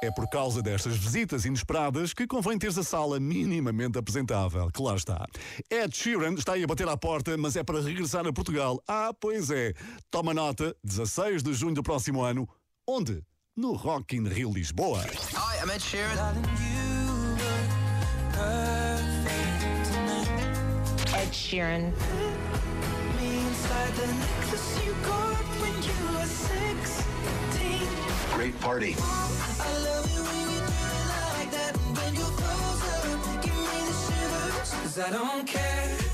É 0.00 0.12
por 0.12 0.28
causa 0.30 0.62
destas 0.62 0.96
visitas 0.96 1.44
inesperadas 1.44 2.14
que 2.14 2.24
convém 2.24 2.56
ter 2.56 2.68
a 2.68 2.82
sala 2.84 3.18
minimamente 3.18 3.98
apresentável, 3.98 4.70
lá 4.78 4.94
está. 4.94 5.26
Ed 5.68 5.96
Sheeran 5.96 6.34
está 6.34 6.52
aí 6.52 6.62
a 6.62 6.68
bater 6.68 6.86
à 6.86 6.96
porta, 6.96 7.36
mas 7.36 7.56
é 7.56 7.64
para 7.64 7.80
regressar 7.80 8.24
a 8.24 8.32
Portugal. 8.32 8.80
Ah, 8.86 9.12
pois 9.18 9.50
é. 9.50 9.74
Toma 10.08 10.32
nota, 10.32 10.76
16 10.84 11.42
de 11.42 11.52
junho 11.52 11.74
do 11.74 11.82
próximo 11.82 12.22
ano. 12.22 12.48
Onde? 12.86 13.24
No 13.60 13.74
Rock 13.84 14.12
in 14.12 14.22
Rio 14.22 14.50
Lisboa. 14.50 15.04
Hi, 15.34 15.58
I'm 15.60 15.68
Ed 15.68 15.80
Sheeran. 15.80 16.36
Ed 21.12 21.32
Sheeran. 21.32 21.92
Great 28.32 28.60
party. 28.60 28.94
I 35.00 35.10
don't 35.10 35.46
care 35.48 36.07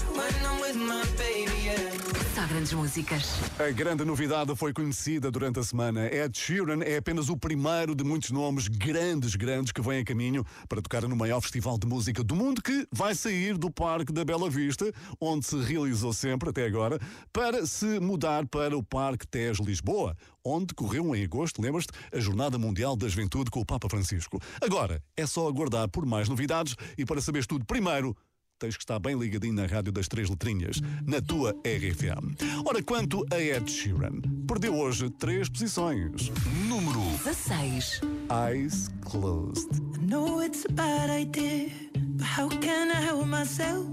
Só 2.34 2.44
grandes 2.46 2.72
músicas. 2.72 3.28
A 3.58 3.70
grande 3.70 4.04
novidade 4.04 4.54
foi 4.56 4.72
conhecida 4.72 5.30
durante 5.30 5.60
a 5.60 5.62
semana. 5.62 6.06
Ed 6.06 6.36
Sheeran 6.36 6.82
é 6.82 6.96
apenas 6.96 7.28
o 7.28 7.36
primeiro 7.36 7.94
de 7.94 8.02
muitos 8.02 8.32
nomes 8.32 8.66
grandes, 8.66 9.36
grandes 9.36 9.70
que 9.70 9.80
vêm 9.80 10.00
a 10.00 10.04
caminho 10.04 10.44
para 10.68 10.82
tocar 10.82 11.02
no 11.02 11.14
maior 11.14 11.40
festival 11.40 11.78
de 11.78 11.86
música 11.86 12.24
do 12.24 12.34
mundo 12.34 12.60
que 12.60 12.86
vai 12.92 13.14
sair 13.14 13.56
do 13.56 13.70
Parque 13.70 14.12
da 14.12 14.24
Bela 14.24 14.50
Vista, 14.50 14.92
onde 15.20 15.46
se 15.46 15.56
realizou 15.58 16.12
sempre 16.12 16.50
até 16.50 16.66
agora, 16.66 16.98
para 17.32 17.64
se 17.66 18.00
mudar 18.00 18.46
para 18.46 18.76
o 18.76 18.82
Parque 18.82 19.26
Tejo 19.26 19.62
Lisboa, 19.62 20.16
onde 20.44 20.66
decorreu 20.66 21.14
em 21.14 21.22
agosto, 21.22 21.62
lembras-te, 21.62 21.92
a 22.12 22.18
Jornada 22.18 22.58
Mundial 22.58 22.96
da 22.96 23.08
Juventude 23.08 23.50
com 23.50 23.60
o 23.60 23.66
Papa 23.66 23.88
Francisco. 23.88 24.40
Agora, 24.60 25.00
é 25.16 25.24
só 25.24 25.48
aguardar 25.48 25.88
por 25.88 26.04
mais 26.04 26.28
novidades 26.28 26.74
e 26.98 27.04
para 27.04 27.20
saberes 27.20 27.46
tudo 27.46 27.64
primeiro, 27.64 28.16
tens 28.58 28.76
que 28.76 28.82
estar 28.82 28.98
bem 28.98 29.18
ligadinho 29.18 29.54
na 29.54 29.66
rádio 29.66 29.92
das 29.92 30.08
três 30.08 30.28
letrinhas, 30.28 30.80
na 31.06 31.20
tua 31.20 31.52
RFM. 31.64 32.34
Ora, 32.66 32.82
quanto 32.82 33.24
a 33.32 33.40
Ed 33.40 33.70
Sheeran, 33.70 34.20
perdeu 34.46 34.74
hoje 34.76 35.10
três 35.10 35.48
posições. 35.48 36.30
Número 36.68 37.00
16. 37.24 38.00
Eyes 38.30 38.88
Closed. 39.02 39.70
I 39.96 40.06
know 40.06 40.42
it's 40.42 40.64
a 40.64 40.72
bad 40.72 41.10
idea, 41.10 41.68
but 42.16 42.26
how 42.26 42.48
can 42.48 42.90
I 42.90 43.00
help 43.00 43.26
myself? 43.26 43.86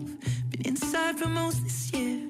Been 0.50 0.62
inside 0.66 1.18
for 1.18 1.28
most 1.28 1.64
this 1.64 1.92
year, 1.94 2.30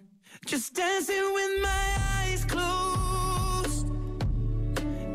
just 0.51 0.73
dancing 0.73 1.33
with 1.33 1.61
my 1.61 1.95
eyes 2.17 2.43
closed. 2.43 3.87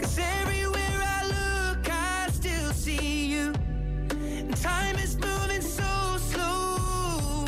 Cause 0.00 0.18
everywhere 0.18 0.98
I 1.04 1.26
look, 1.26 1.90
I 1.90 2.28
still 2.32 2.72
see 2.72 3.26
you. 3.26 3.52
And 4.08 4.56
time 4.56 4.96
is 4.96 5.18
moving 5.18 5.60
so 5.60 6.16
slow. 6.30 7.44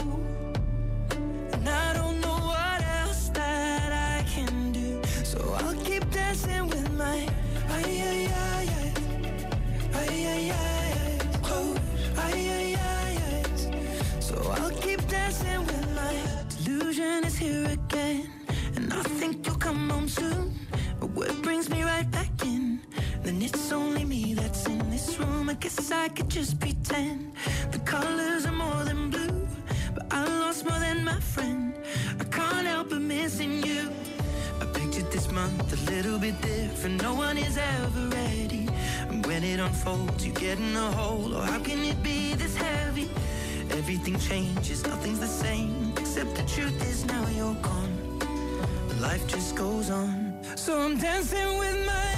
And 1.55 1.67
I 1.67 1.95
don't 1.95 2.21
know 2.21 2.39
what 2.53 2.83
else 3.01 3.31
that 3.31 3.91
I 3.91 4.23
can 4.35 4.71
do. 4.73 5.01
So 5.25 5.39
I'll 5.57 5.81
keep 5.83 6.11
dancing 6.11 6.67
with 6.69 6.93
my 6.93 7.27
ay 7.71 7.85
ay 8.11 8.29
ay 8.45 8.69
ay 8.75 8.93
ay 9.95 10.27
ay 10.27 10.51
ay 10.51 10.53
ay. 10.53 11.03
So 14.21 14.35
I'll 14.59 14.68
here 17.39 17.67
again, 17.67 18.29
and 18.75 18.93
I 18.93 19.03
think 19.03 19.47
you'll 19.47 19.57
come 19.57 19.89
home 19.89 20.09
soon. 20.09 20.59
But 20.99 21.11
what 21.11 21.31
brings 21.43 21.71
me 21.71 21.85
right 21.85 22.11
back 22.11 22.31
in? 22.45 22.81
Then 23.23 23.41
it's 23.41 23.71
only 23.71 24.05
me 24.05 24.35
that's 24.35 24.67
in 24.67 24.91
this 24.91 25.19
room. 25.19 25.49
I 25.49 25.55
guess 25.55 25.93
I 25.93 26.09
could 26.09 26.29
just 26.29 26.59
pretend 26.59 27.33
the 27.71 27.79
colors 27.81 28.45
are 28.45 28.53
more 28.53 28.83
than 28.85 29.11
blue, 29.11 29.47
but 29.95 30.07
I 30.11 30.25
lost 30.25 30.65
more 30.69 30.81
than 30.81 31.05
my 31.05 31.21
friend. 31.21 31.75
I 32.19 32.25
can't 32.25 32.67
help 32.67 32.91
but 32.91 33.03
missing 33.03 33.63
you. 33.63 33.89
I 34.61 34.65
pictured 34.67 35.11
this 35.13 35.31
month 35.31 35.73
a 35.73 35.91
little 35.93 36.19
bit 36.19 36.41
different. 36.43 37.01
No 37.03 37.15
one 37.15 37.39
is 37.39 37.57
ever 37.57 38.09
ready. 38.09 38.69
And 39.09 39.25
when 39.27 39.45
it 39.45 39.61
unfolds, 39.61 40.27
you 40.27 40.33
get 40.33 40.59
in 40.59 40.75
a 40.75 40.91
hole. 40.91 41.35
Or 41.35 41.39
oh, 41.39 41.43
how 41.43 41.61
can 41.61 41.85
it 41.85 42.03
be 42.03 42.35
this 42.35 42.57
heavy? 42.57 43.09
Everything 43.71 44.19
changes, 44.19 44.85
nothing's 44.85 45.21
the 45.21 45.29
same. 45.29 45.88
Except 46.19 46.35
the 46.35 46.43
truth 46.53 46.91
is 46.91 47.05
now 47.05 47.29
you're 47.29 47.55
gone. 47.63 48.19
Life 49.01 49.25
just 49.29 49.55
goes 49.55 49.89
on. 49.89 50.37
So 50.57 50.81
I'm 50.81 50.99
dancing 50.99 51.59
with 51.59 51.87
my 51.87 52.18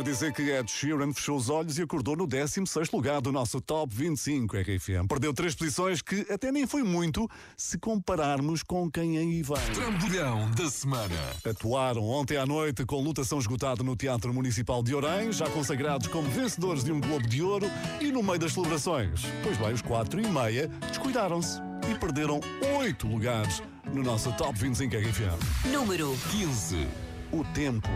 Então 0.00 0.04
quer 0.04 0.12
dizer 0.12 0.32
que 0.32 0.42
Ed 0.42 0.70
Sheeran 0.70 1.12
fechou 1.12 1.36
os 1.36 1.50
olhos 1.50 1.78
e 1.78 1.82
acordou 1.82 2.16
no 2.16 2.26
16 2.26 2.90
lugar 2.90 3.20
do 3.20 3.32
nosso 3.32 3.60
Top 3.60 3.94
25 3.94 4.56
RFM. 4.56 5.08
Perdeu 5.08 5.34
três 5.34 5.54
posições 5.54 6.00
que 6.00 6.26
até 6.30 6.50
nem 6.50 6.66
foi 6.66 6.82
muito 6.82 7.28
se 7.56 7.76
compararmos 7.76 8.62
com 8.62 8.90
quem 8.90 9.18
aí 9.18 9.42
vem. 9.42 9.56
Trambolhão 9.74 10.50
da 10.52 10.70
semana. 10.70 11.14
Atuaram 11.44 12.02
ontem 12.04 12.36
à 12.36 12.46
noite 12.46 12.84
com 12.86 13.02
lutação 13.02 13.38
esgotada 13.38 13.82
no 13.82 13.96
Teatro 13.96 14.32
Municipal 14.32 14.82
de 14.82 14.94
Orem, 14.94 15.32
já 15.32 15.50
consagrados 15.50 16.06
como 16.06 16.30
vencedores 16.30 16.84
de 16.84 16.92
um 16.92 17.00
Globo 17.00 17.26
de 17.26 17.42
Ouro 17.42 17.66
e 18.00 18.12
no 18.12 18.22
meio 18.22 18.38
das 18.38 18.52
celebrações. 18.52 19.22
Pois 19.42 19.58
bem, 19.58 19.72
os 19.72 19.82
quatro 19.82 20.20
e 20.20 20.26
meia 20.26 20.68
descuidaram-se 20.88 21.60
e 21.90 21.98
perderam 21.98 22.40
oito 22.78 23.06
lugares 23.06 23.62
no 23.92 24.02
nosso 24.02 24.32
Top 24.32 24.58
25 24.58 24.96
RFM. 24.96 25.72
Número 25.72 26.16
15. 26.30 27.09
O 27.32 27.44
tempo 27.54 27.88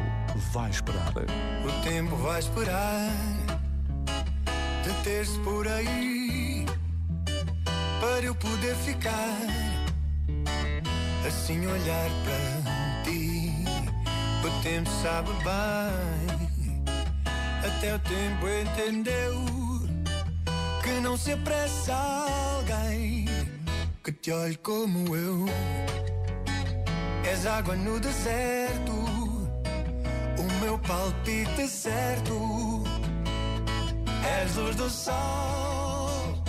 vai 0.53 0.71
esperar. 0.71 1.13
O 1.65 1.83
tempo 1.83 2.17
vai 2.17 2.41
esperar 2.41 3.11
deter-se 4.85 5.39
por 5.41 5.67
aí 5.67 6.67
para 8.01 8.27
eu 8.27 8.35
poder 8.35 8.75
ficar 8.77 9.39
assim 11.27 11.67
olhar 11.67 12.11
para 12.25 13.03
ti. 13.03 13.53
O 14.45 14.63
tempo 14.63 14.91
sabe 15.03 15.31
bem, 15.43 16.85
até 17.67 17.95
o 17.95 17.99
tempo 17.99 18.47
entendeu 18.47 19.45
que 20.83 21.01
não 21.01 21.17
se 21.17 21.33
apressa 21.33 21.95
alguém 22.59 23.25
que 24.03 24.13
te 24.13 24.31
olhe 24.31 24.57
como 24.57 25.17
eu. 25.17 25.47
És 27.25 27.47
água 27.47 27.75
no 27.75 27.99
deserto, 27.99 29.04
meu 30.65 30.79
palpite 30.79 31.69
certo. 31.69 32.83
És 34.41 34.57
luz 34.57 34.77
do 34.77 34.89
sol, 34.89 36.43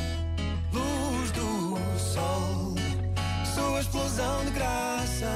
luz 0.71 1.31
do 1.31 1.77
sol, 1.99 2.75
sua 3.53 3.81
explosão 3.81 4.45
de 4.45 4.51
graça, 4.51 5.33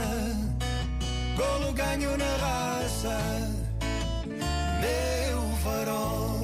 golo 1.36 1.73
ganho 1.73 2.17
na 2.17 2.34
raça, 2.45 3.17
meu 4.84 5.41
farol. 5.63 6.39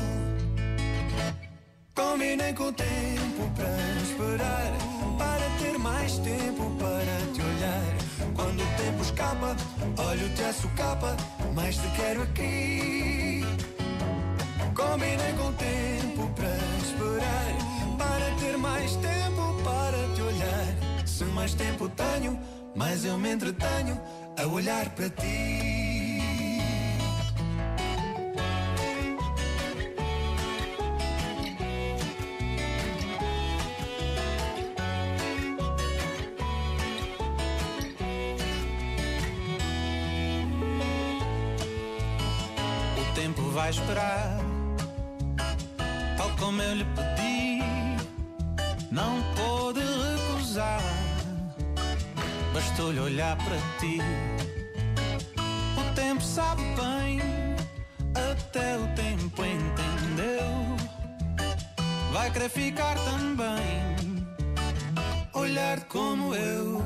Combinei 1.96 2.54
com 2.54 2.66
o 2.66 2.74
tempo 2.74 3.50
para 3.56 4.02
esperar, 4.04 4.74
para 5.18 5.50
ter 5.60 5.78
mais 5.78 6.18
tempo 6.20 6.72
para 6.78 7.34
te 7.34 7.42
olhar. 7.42 7.96
Quando 8.36 8.62
o 8.62 8.68
tempo 8.78 9.02
escapa, 9.02 9.56
olho-te 9.98 10.44
a 10.44 10.54
socapa, 10.54 11.18
mas 11.54 11.76
te 11.78 11.88
quero 11.96 12.22
aqui. 12.24 13.44
Combinei 14.76 15.34
com 15.34 15.48
o 15.48 15.54
tempo 15.54 16.30
para 16.36 16.58
esperar, 16.84 17.98
para 17.98 18.36
ter 18.40 18.58
mais 18.58 18.96
tempo 18.96 19.64
para 19.64 20.16
te 20.16 20.22
olhar. 20.22 21.08
Se 21.08 21.24
mais 21.26 21.54
tempo 21.54 21.90
tenho, 21.90 22.40
mais 22.76 23.06
eu 23.06 23.18
me 23.18 23.32
entretenho 23.32 24.00
a 24.38 24.48
olhar 24.48 24.90
para 24.90 25.10
ti. 25.10 25.85
Olhar 52.86 53.36
para 53.38 53.58
ti. 53.80 54.00
O 55.78 55.96
tempo 55.96 56.22
sabe 56.22 56.62
bem, 56.76 57.20
até 58.14 58.78
o 58.78 58.88
tempo 58.96 59.44
entendeu. 59.44 60.46
Vai 62.14 62.32
querer 62.32 62.50
ficar 62.50 62.96
também, 62.96 64.28
olhar 65.34 65.82
como 65.86 66.36
eu. 66.36 66.82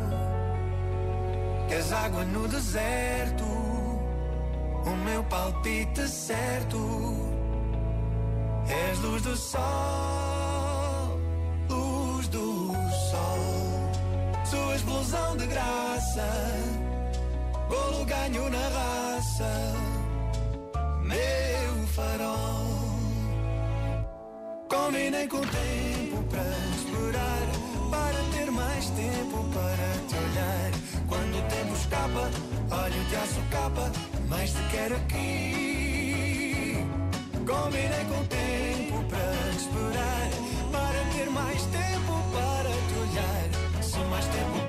És 1.70 1.92
água 1.92 2.24
no 2.26 2.48
deserto, 2.48 3.44
o 3.44 4.96
meu 5.06 5.24
palpite 5.26 6.08
certo. 6.08 6.78
És 8.68 9.00
luz 9.00 9.22
do 9.24 9.36
sol, 9.36 10.29
explosão 15.00 15.38
de 15.38 15.48
graça, 15.48 16.28
golo 17.70 18.06
ganho 18.06 18.50
na 18.50 18.68
raça, 18.68 19.74
meu 21.04 21.88
farol. 21.88 22.68
Combinei 24.68 25.28
com 25.28 25.38
o 25.38 25.48
tempo 25.48 26.24
para 26.24 26.44
esperar, 26.76 27.48
para 27.90 28.24
ter 28.34 28.52
mais 28.52 28.90
tempo 28.90 29.44
para 29.54 30.08
te 30.08 30.16
olhar. 30.16 30.72
Quando 31.08 31.38
o 31.38 31.42
tempo 31.44 31.74
escapa, 31.76 32.30
olho-te 32.72 33.16
a 33.16 33.26
socapa, 33.26 33.92
mas 34.28 34.52
te 34.52 34.64
quero 34.72 34.96
aqui. 34.96 36.86
Combinei 37.48 38.06
com 38.06 38.22
o 38.22 38.26
tempo 38.28 39.04
para 39.10 39.50
esperar, 39.56 40.30
para 40.72 41.00
ter 41.14 41.30
mais 41.30 41.62
tempo 41.64 42.14
para 42.34 42.70
te 42.70 42.94
olhar. 43.00 43.84
Se 43.84 43.98
mais 43.98 44.26
tempo 44.26 44.69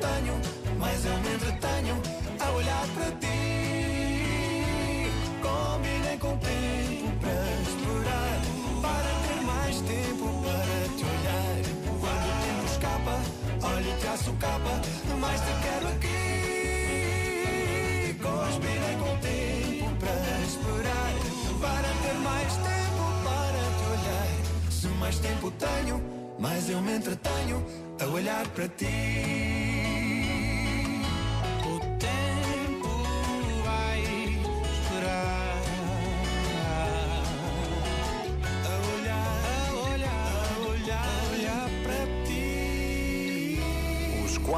mais 0.81 1.05
eu 1.05 1.17
me 1.19 1.35
entretenho 1.35 2.01
a 2.41 2.51
olhar 2.53 2.87
para 2.95 3.11
ti. 3.21 5.11
Combinei 5.43 6.17
com 6.19 6.33
o 6.33 6.39
tempo 6.39 7.13
para 7.21 7.45
esperar, 7.69 8.41
para 8.81 9.13
ter 9.27 9.41
mais 9.45 9.77
tempo 9.83 10.25
para 10.43 10.89
te 10.97 11.05
olhar. 11.05 11.61
Quando 12.01 12.27
o 12.27 12.35
tempo 12.45 12.65
escapa, 12.73 13.15
olho-te 13.63 14.07
a 14.07 14.17
socapa, 14.17 14.81
mas 15.21 15.41
te 15.43 15.53
quero 15.63 15.89
aqui. 15.89 16.21
Combinei 18.23 18.97
com 18.97 19.13
o 19.13 19.19
tempo 19.19 19.91
para 20.01 20.41
esperar, 20.49 21.13
para 21.61 21.91
ter 22.03 22.17
mais 22.25 22.53
tempo 22.57 23.05
para 23.27 23.63
te 23.77 23.85
olhar. 23.93 24.29
Se 24.71 24.89
mais 24.99 25.19
tempo 25.19 25.51
tenho, 25.53 25.97
mais 26.39 26.71
eu 26.71 26.81
me 26.81 26.97
entretenho 26.97 27.67
a 28.01 28.05
olhar 28.07 28.49
para 28.49 28.67
ti. 28.69 29.70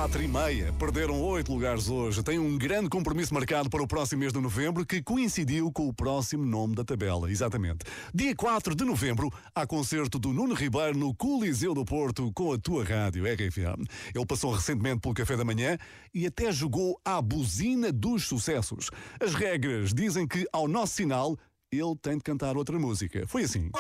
4 0.03 0.20
e 0.20 0.26
meia. 0.26 0.72
Perderam 0.72 1.22
8 1.22 1.53
lugares 1.53 1.88
hoje. 1.88 2.24
Tem 2.24 2.36
um 2.36 2.59
grande 2.59 2.88
compromisso 2.88 3.32
marcado 3.32 3.70
para 3.70 3.80
o 3.80 3.86
próximo 3.86 4.18
mês 4.18 4.32
de 4.32 4.40
novembro 4.40 4.84
que 4.84 5.00
coincidiu 5.00 5.70
com 5.70 5.86
o 5.86 5.94
próximo 5.94 6.44
nome 6.44 6.74
da 6.74 6.82
tabela. 6.82 7.30
Exatamente. 7.30 7.84
Dia 8.12 8.34
4 8.34 8.74
de 8.74 8.84
novembro 8.84 9.30
há 9.55 9.64
concerto 9.64 10.18
do 10.18 10.32
Nuno 10.32 10.55
Ribeiro 10.55 10.98
no 10.98 11.14
Coliseu 11.14 11.72
do 11.72 11.84
Porto 11.84 12.32
com 12.34 12.53
a 12.53 12.59
tua 12.59 12.82
rádio 12.82 13.22
RFM. 13.24 13.86
Ele 14.12 14.26
passou 14.26 14.53
recentemente 14.53 14.98
pelo 14.98 15.14
Café 15.14 15.36
da 15.36 15.44
Manhã 15.44 15.78
e 16.12 16.26
até 16.26 16.50
jogou 16.50 17.00
à 17.05 17.22
buzina 17.22 17.92
dos 17.92 18.24
sucessos. 18.24 18.90
As 19.20 19.34
regras 19.34 19.94
dizem 19.94 20.26
que 20.26 20.44
ao 20.53 20.66
nosso 20.66 20.94
sinal 20.94 21.38
ele 21.72 21.96
tem 21.96 22.18
de 22.18 22.22
cantar 22.22 22.54
outra 22.54 22.78
música. 22.78 23.24
Foi 23.26 23.44
assim. 23.44 23.70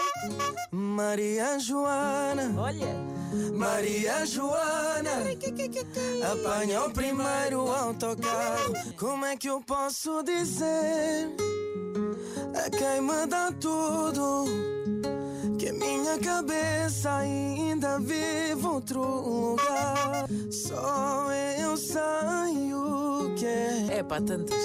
Maria 0.70 1.58
Joana, 1.58 2.54
olha, 2.58 2.96
Maria 3.54 4.24
Joana, 4.24 5.10
apanha 6.32 6.84
o 6.84 6.90
primeiro 6.90 7.70
autocarro. 7.70 8.72
Como 8.98 9.26
é 9.26 9.36
que 9.36 9.48
eu 9.48 9.60
posso 9.60 10.22
dizer 10.22 11.28
a 12.54 12.70
quem 12.70 13.02
me 13.02 13.26
dá 13.26 13.52
tudo? 13.52 14.46
Que 15.58 15.68
a 15.68 15.72
minha 15.74 16.18
cabeça 16.18 17.14
ainda 17.16 17.98
vive 18.00 18.66
outro 18.66 19.02
lugar. 19.02 20.26
Só 20.50 21.30
eu 21.60 21.76
sei 21.76 22.72
o 22.72 23.34
que 23.36 23.44
é. 23.44 23.98
É 23.98 24.02
para 24.02 24.22
tantas. 24.22 24.62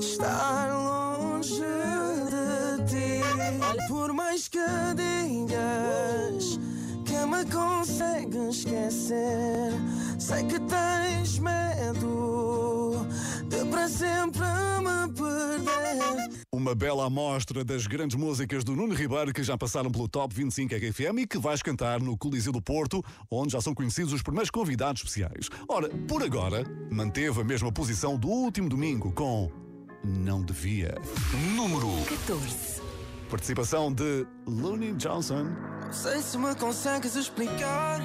Estar 0.00 0.72
longe 0.72 1.13
de 1.48 2.84
ti. 2.86 3.20
Por 3.88 4.12
mais 4.12 4.48
que 4.48 4.58
digas 4.94 6.58
que 7.04 7.26
me 7.26 7.44
consegues 7.50 8.58
esquecer, 8.58 9.72
sei 10.18 10.44
que 10.44 10.58
tens 10.60 11.38
medo 11.38 13.06
de 13.48 13.64
para 13.70 13.88
sempre 13.88 14.44
me 14.80 15.12
perder. 15.12 16.44
Uma 16.52 16.74
bela 16.74 17.06
amostra 17.06 17.64
das 17.64 17.86
grandes 17.86 18.16
músicas 18.16 18.64
do 18.64 18.74
Nuno 18.74 18.94
Ribeiro 18.94 19.32
que 19.32 19.42
já 19.42 19.58
passaram 19.58 19.90
pelo 19.90 20.08
Top 20.08 20.34
25 20.34 20.74
RFM 20.74 21.18
e 21.18 21.26
que 21.26 21.38
vais 21.38 21.60
cantar 21.62 22.00
no 22.00 22.16
Coliseu 22.16 22.52
do 22.52 22.62
Porto, 22.62 23.04
onde 23.30 23.52
já 23.52 23.60
são 23.60 23.74
conhecidos 23.74 24.12
os 24.12 24.22
primeiros 24.22 24.50
convidados 24.50 25.02
especiais. 25.02 25.50
Ora, 25.68 25.88
por 26.08 26.22
agora, 26.22 26.64
manteve 26.90 27.40
a 27.40 27.44
mesma 27.44 27.72
posição 27.72 28.16
do 28.16 28.28
último 28.28 28.68
domingo 28.68 29.12
com 29.12 29.63
Não 30.04 30.42
Devia. 30.42 30.94
Número 31.56 31.88
14. 32.06 32.82
Participação 33.30 33.90
de 33.90 34.26
Looney 34.46 34.92
Johnson. 34.92 35.44
Não 35.82 35.92
sei 35.92 36.20
se 36.20 36.36
me 36.36 36.54
consegues 36.54 37.16
explicar. 37.16 38.00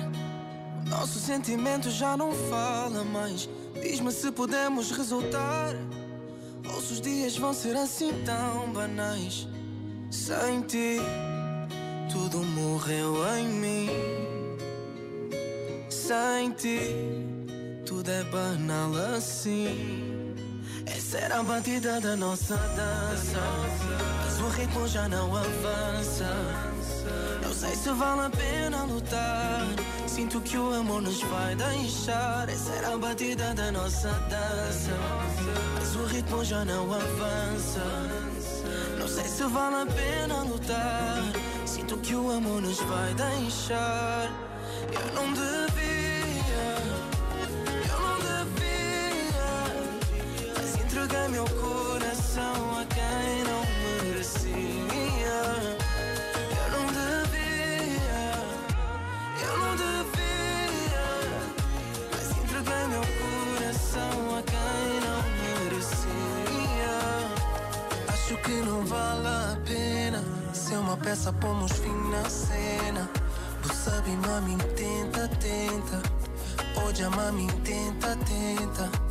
O 0.86 0.90
nosso 0.90 1.20
sentimento 1.20 1.90
já 1.90 2.16
não 2.16 2.32
fala 2.50 3.04
mais. 3.04 3.50
Diz-me 3.82 4.12
se 4.14 4.32
podemos 4.32 4.92
resultar. 4.92 5.76
Todos 6.64 6.90
os 6.90 7.02
dias 7.02 7.38
vão 7.38 7.54
ser 7.54 7.76
assim 7.76 8.14
tão 8.24 8.72
banais. 8.72 9.46
Sem 10.10 10.62
ti, 10.62 10.98
tudo 12.10 12.38
morreu 12.40 13.16
em 13.38 13.48
mim. 13.50 13.90
Sem 15.90 16.52
ti, 16.52 16.80
tudo 17.86 18.10
é 18.10 18.24
banal 18.24 18.96
assim. 19.16 20.09
Essa 20.96 21.18
era 21.20 21.40
a 21.40 21.44
batida 21.44 22.02
da 22.02 22.16
nossa 22.16 22.56
dança. 22.56 23.40
Mas 24.26 24.40
o 24.40 24.48
ritmo 24.50 24.88
já 24.88 25.08
não 25.08 25.36
avança. 25.36 26.26
Não 27.44 27.54
sei 27.54 27.76
se 27.76 27.90
vale 27.92 28.22
a 28.22 28.30
pena 28.30 28.84
lutar. 28.84 29.68
Sinto 30.08 30.42
que 30.42 30.58
o 30.58 30.74
amor 30.74 31.02
nos 31.02 31.22
vai 31.22 31.56
deixar. 31.56 32.50
Essa 32.50 32.72
era 32.74 32.94
a 32.94 32.98
batida 32.98 33.54
da 33.54 33.72
nossa 33.72 34.10
dança. 34.30 34.92
Mas 35.76 35.96
o 35.96 36.06
ritmo 36.06 36.44
já 36.44 36.66
não 36.66 36.94
avança. 36.94 37.84
Não 38.98 39.08
sei 39.08 39.26
se 39.26 39.44
vale 39.44 39.76
a 39.76 39.86
pena 39.86 40.44
lutar. 40.44 41.24
Sinto 41.66 41.98
que 41.98 42.16
o 42.16 42.32
amor 42.32 42.62
nos 42.62 42.80
vai 42.82 43.14
deixar. 43.14 44.30
Eu 44.92 45.14
não 45.14 45.34
devia. 45.34 47.09
Mas 51.10 51.16
entreguei 51.16 51.28
meu 51.30 51.46
coração 51.46 52.80
a 52.80 52.86
quem 52.86 53.44
não 53.44 53.64
merecia. 54.04 55.40
Eu 56.56 56.68
não 56.72 56.86
devia, 56.88 58.32
eu 59.42 59.58
não 59.58 59.76
devia. 59.76 61.08
Mas 62.12 62.30
entreguei 62.38 62.88
meu 62.90 63.02
coração 63.02 64.38
a 64.38 64.42
quem 64.44 64.90
não 65.02 65.22
merecia. 65.64 66.98
Acho 68.14 68.38
que 68.38 68.62
não 68.62 68.86
vale 68.86 69.28
a 69.28 69.58
pena 69.66 70.24
ser 70.54 70.76
uma 70.76 70.98
peça, 70.98 71.34
pomos 71.34 71.72
fim 71.72 72.12
na 72.12 72.30
cena. 72.30 73.10
Tu 73.64 73.74
sabe, 73.74 74.12
mami, 74.12 74.58
tenta, 74.76 75.28
tenta. 75.40 76.04
Pode 76.76 77.04
amar, 77.04 77.32
me 77.32 77.48
tenta, 77.64 78.16
tenta. 78.18 79.09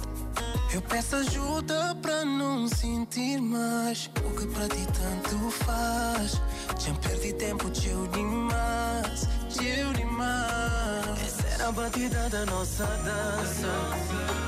Eu 0.71 0.83
peço 0.83 1.16
ajuda 1.16 1.97
pra 2.03 2.27
não 2.27 2.69
sentir 2.69 3.41
mais 3.41 4.11
o 4.19 4.37
que 4.37 4.47
pra 4.49 4.69
ti 4.69 4.87
tanto 4.93 5.51
faz. 5.51 6.33
Já 6.79 6.93
perdi 6.95 7.33
tempo, 7.33 7.71
teu 7.71 8.07
demais, 8.09 9.27
teu 9.57 9.93
demais. 9.95 11.23
Essa 11.25 11.47
era 11.55 11.69
a 11.69 11.73
batida 11.73 12.29
da 12.29 12.45
nossa 12.47 12.85
dança, 12.85 13.69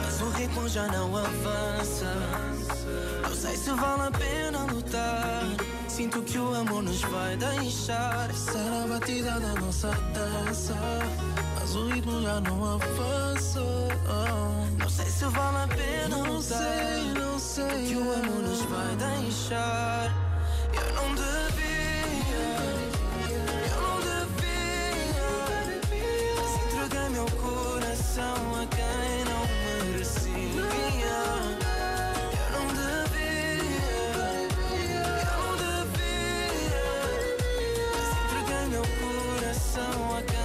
mas 0.04 0.20
o 0.20 0.28
ritmo 0.30 0.68
já 0.68 0.86
não 0.88 1.16
avança. 1.16 2.14
Não 3.22 3.34
sei 3.34 3.56
se 3.56 3.70
vale 3.70 4.02
a 4.02 4.10
pena 4.10 4.64
lutar. 4.64 5.79
Sinto 5.90 6.22
que 6.22 6.38
o 6.38 6.54
amor 6.54 6.82
nos 6.82 7.02
vai 7.02 7.36
deixar. 7.36 8.30
Era 8.30 8.84
a 8.84 8.86
batida 8.86 9.38
da 9.38 9.60
nossa 9.60 9.90
dança. 10.14 10.74
Mas 11.54 11.74
o 11.74 11.88
ritmo 11.88 12.22
já 12.22 12.40
não 12.40 12.74
avança. 12.74 13.60
Não 14.78 14.88
sei 14.88 15.06
se 15.06 15.24
vale 15.24 15.58
a 15.58 15.68
pena 15.68 16.16
não. 16.16 16.40
Sei, 16.40 17.12
não 17.18 17.38
sei. 17.38 17.86
Que 17.88 17.96
o 17.96 18.14
amor 18.14 18.42
nos 18.42 18.62
vai 18.62 18.96
deixar. 18.96 20.10
Eu 20.72 20.94
não 20.94 21.14
devia. 21.14 22.56
Eu 23.68 23.82
não 23.82 24.00
devia. 24.00 25.28
Mas 26.38 26.52
entreguei 26.64 27.08
meu 27.10 27.26
coração 27.42 28.38
a 28.54 28.66
quem 28.66 29.24
não 29.26 29.44
merecia. 29.92 31.59
Coração 39.70 40.39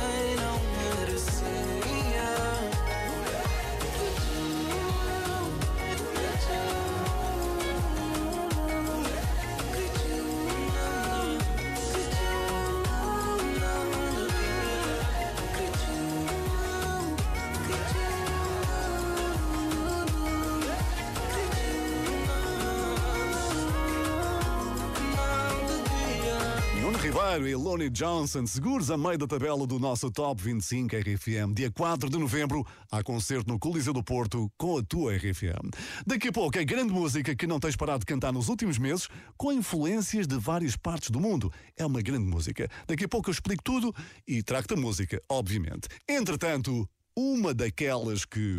Ribeiro 27.35 27.47
e 27.49 27.55
Lonnie 27.55 27.89
Johnson, 27.89 28.45
seguros 28.45 28.89
a 28.89 28.97
meio 28.97 29.17
da 29.17 29.27
tabela 29.27 29.67
do 29.67 29.77
nosso 29.77 30.09
Top 30.09 30.41
25 30.41 30.95
RFM. 30.95 31.53
Dia 31.53 31.69
4 31.69 32.09
de 32.09 32.17
novembro, 32.17 32.65
há 32.89 33.03
concerto 33.03 33.51
no 33.51 33.59
Coliseu 33.59 33.91
do 33.91 34.01
Porto 34.01 34.49
com 34.57 34.77
a 34.77 34.83
tua 34.83 35.17
RFM. 35.17 35.69
Daqui 36.07 36.29
a 36.29 36.31
pouco 36.31 36.57
é 36.57 36.63
grande 36.63 36.93
música 36.93 37.35
que 37.35 37.45
não 37.45 37.59
tens 37.59 37.75
parado 37.75 37.99
de 37.99 38.05
cantar 38.05 38.31
nos 38.31 38.47
últimos 38.47 38.77
meses, 38.77 39.09
com 39.35 39.51
influências 39.51 40.27
de 40.27 40.37
várias 40.37 40.77
partes 40.77 41.09
do 41.09 41.19
mundo. 41.19 41.51
É 41.75 41.85
uma 41.85 42.01
grande 42.01 42.25
música. 42.25 42.69
Daqui 42.87 43.03
a 43.03 43.09
pouco 43.09 43.29
eu 43.29 43.33
explico 43.33 43.63
tudo 43.63 43.93
e 44.25 44.41
trago-te 44.41 44.73
a 44.73 44.77
música, 44.77 45.21
obviamente. 45.27 45.89
Entretanto, 46.07 46.87
uma 47.17 47.53
daquelas 47.53 48.25
que. 48.25 48.57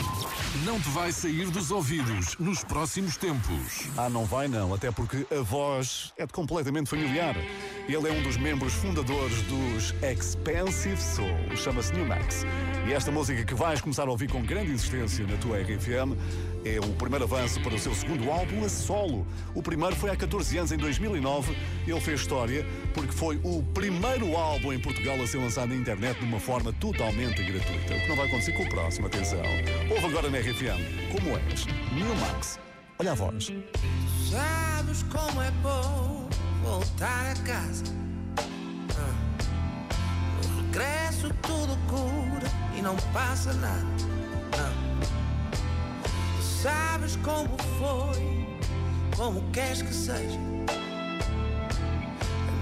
Não 0.64 0.80
te 0.80 0.88
vai 0.88 1.12
sair 1.12 1.50
dos 1.50 1.70
ouvidos 1.70 2.38
nos 2.38 2.64
próximos 2.64 3.18
tempos. 3.18 3.86
Ah, 3.98 4.08
não 4.08 4.24
vai 4.24 4.48
não, 4.48 4.72
até 4.72 4.90
porque 4.90 5.26
a 5.30 5.42
voz 5.42 6.14
é 6.16 6.26
completamente 6.26 6.88
familiar. 6.88 7.36
Ele 7.86 8.08
é 8.08 8.10
um 8.10 8.22
dos 8.22 8.38
membros 8.38 8.72
fundadores 8.72 9.42
dos 9.42 9.94
Expensive 10.02 11.00
Soul, 11.00 11.56
chama-se 11.56 11.92
New 11.92 12.06
Max. 12.06 12.44
E 12.88 12.92
esta 12.92 13.12
música 13.12 13.44
que 13.44 13.54
vais 13.54 13.80
começar 13.80 14.08
a 14.08 14.10
ouvir 14.10 14.30
com 14.30 14.42
grande 14.42 14.72
insistência 14.72 15.26
na 15.26 15.36
tua 15.36 15.58
RFM 15.58 16.16
é 16.64 16.80
o 16.80 16.92
primeiro 16.94 17.24
avanço 17.24 17.60
para 17.60 17.74
o 17.74 17.78
seu 17.78 17.94
segundo 17.94 18.30
álbum 18.30 18.64
a 18.64 18.68
solo. 18.68 19.26
O 19.54 19.62
primeiro 19.62 19.94
foi 19.94 20.10
há 20.10 20.16
14 20.16 20.58
anos, 20.58 20.72
em 20.72 20.76
2009. 20.76 21.56
Ele 21.86 22.00
fez 22.00 22.20
história 22.20 22.66
porque 22.94 23.12
foi 23.12 23.38
o 23.44 23.62
primeiro 23.74 24.36
álbum 24.36 24.72
em 24.72 24.78
Portugal 24.78 25.20
a 25.22 25.26
ser 25.26 25.38
lançado 25.38 25.68
na 25.68 25.76
internet 25.76 26.18
de 26.18 26.24
uma 26.24 26.40
forma 26.40 26.72
totalmente 26.72 27.42
gratuita. 27.42 27.94
O 27.94 28.00
que 28.00 28.08
não 28.08 28.16
vai 28.16 28.26
acontecer 28.26 28.45
com 28.52 28.62
o 28.62 28.68
próximo, 28.68 29.06
atenção. 29.06 29.40
Ouve 29.90 30.06
agora 30.06 30.30
na 30.30 30.38
RFM, 30.38 31.10
como 31.12 31.36
és, 31.36 31.66
New 31.92 32.14
Max. 32.16 32.58
Olha 32.98 33.12
a 33.12 33.14
voz. 33.14 33.52
Sabes 34.30 35.02
como 35.04 35.42
é 35.42 35.50
bom 35.62 36.28
voltar 36.62 37.32
a 37.32 37.34
casa. 37.42 37.84
Ah. 38.96 39.14
No 40.42 40.62
regresso 40.62 41.28
tudo 41.42 41.76
cura 41.88 42.48
e 42.76 42.82
não 42.82 42.96
passa 43.12 43.52
nada. 43.54 43.84
Não. 44.56 44.72
Sabes 46.40 47.16
como 47.16 47.56
foi, 47.78 48.46
como 49.16 49.42
queres 49.50 49.82
que 49.82 49.92
seja. 49.92 50.38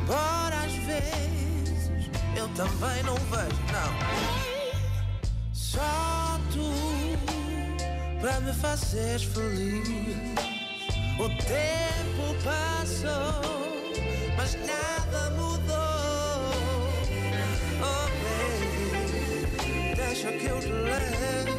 Embora 0.03 0.57
às 0.64 0.72
vezes 0.72 2.11
eu 2.37 2.49
também 2.51 3.03
não 3.03 3.14
vejo, 3.14 3.61
não. 3.72 4.54
Tu 8.25 8.31
para 8.31 8.41
me 8.41 8.53
fazeres 8.53 9.25
feliz. 9.25 9.87
O 11.18 11.29
tempo 11.29 12.35
passou, 12.43 13.43
mas 14.37 14.57
nada 14.66 15.31
mudou. 15.31 16.51
Oh, 17.83 18.09
baby, 18.25 19.95
deixa 19.95 20.33
que 20.33 20.47
eu 20.47 20.61
te 20.61 20.72
leve. 20.72 21.54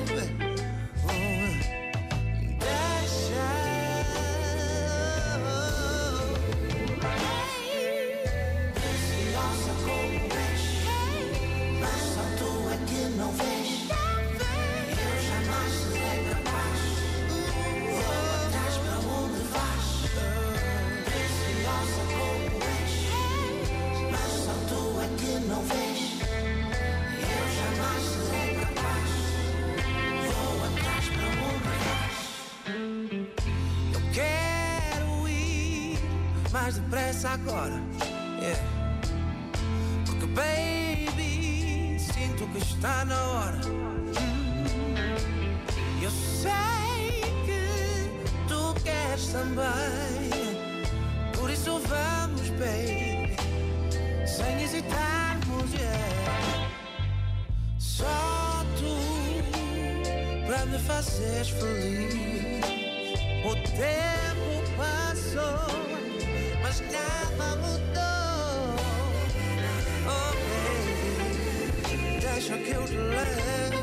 Mais 36.65 36.77
depressa 36.79 37.29
agora. 37.29 37.79
Yeah. 38.41 38.63
Porque, 40.03 40.25
baby, 40.25 41.99
sinto 41.99 42.47
que 42.47 42.57
está 42.57 43.05
na 43.05 43.23
hora. 43.23 43.59
Eu 46.01 46.09
sei 46.09 47.21
que 47.45 48.47
tu 48.47 48.73
queres 48.83 48.95
queres 49.15 49.27
também. 49.27 50.29
Por 51.33 51.49
isso 51.49 51.79
vamos, 51.79 52.49
baby, 52.49 53.35
sem 54.27 54.61
hesitarmos, 54.63 55.71
yeah. 55.73 56.69
Só 57.77 58.65
tu 58.77 60.45
para 60.47 60.65
me 60.65 60.79
fazeres 60.79 61.49
feliz. 61.49 62.65
O 63.45 63.53
tempo 63.77 64.55
passou, 64.77 65.94
baby, 72.65 72.87
deixa 72.87 73.74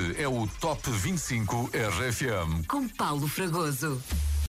Este 0.00 0.22
é 0.22 0.28
o 0.28 0.46
Top 0.60 0.90
25 0.90 1.70
RFM. 1.74 2.66
Com 2.66 2.88
Paulo 2.88 3.28
Fragoso. 3.28 4.00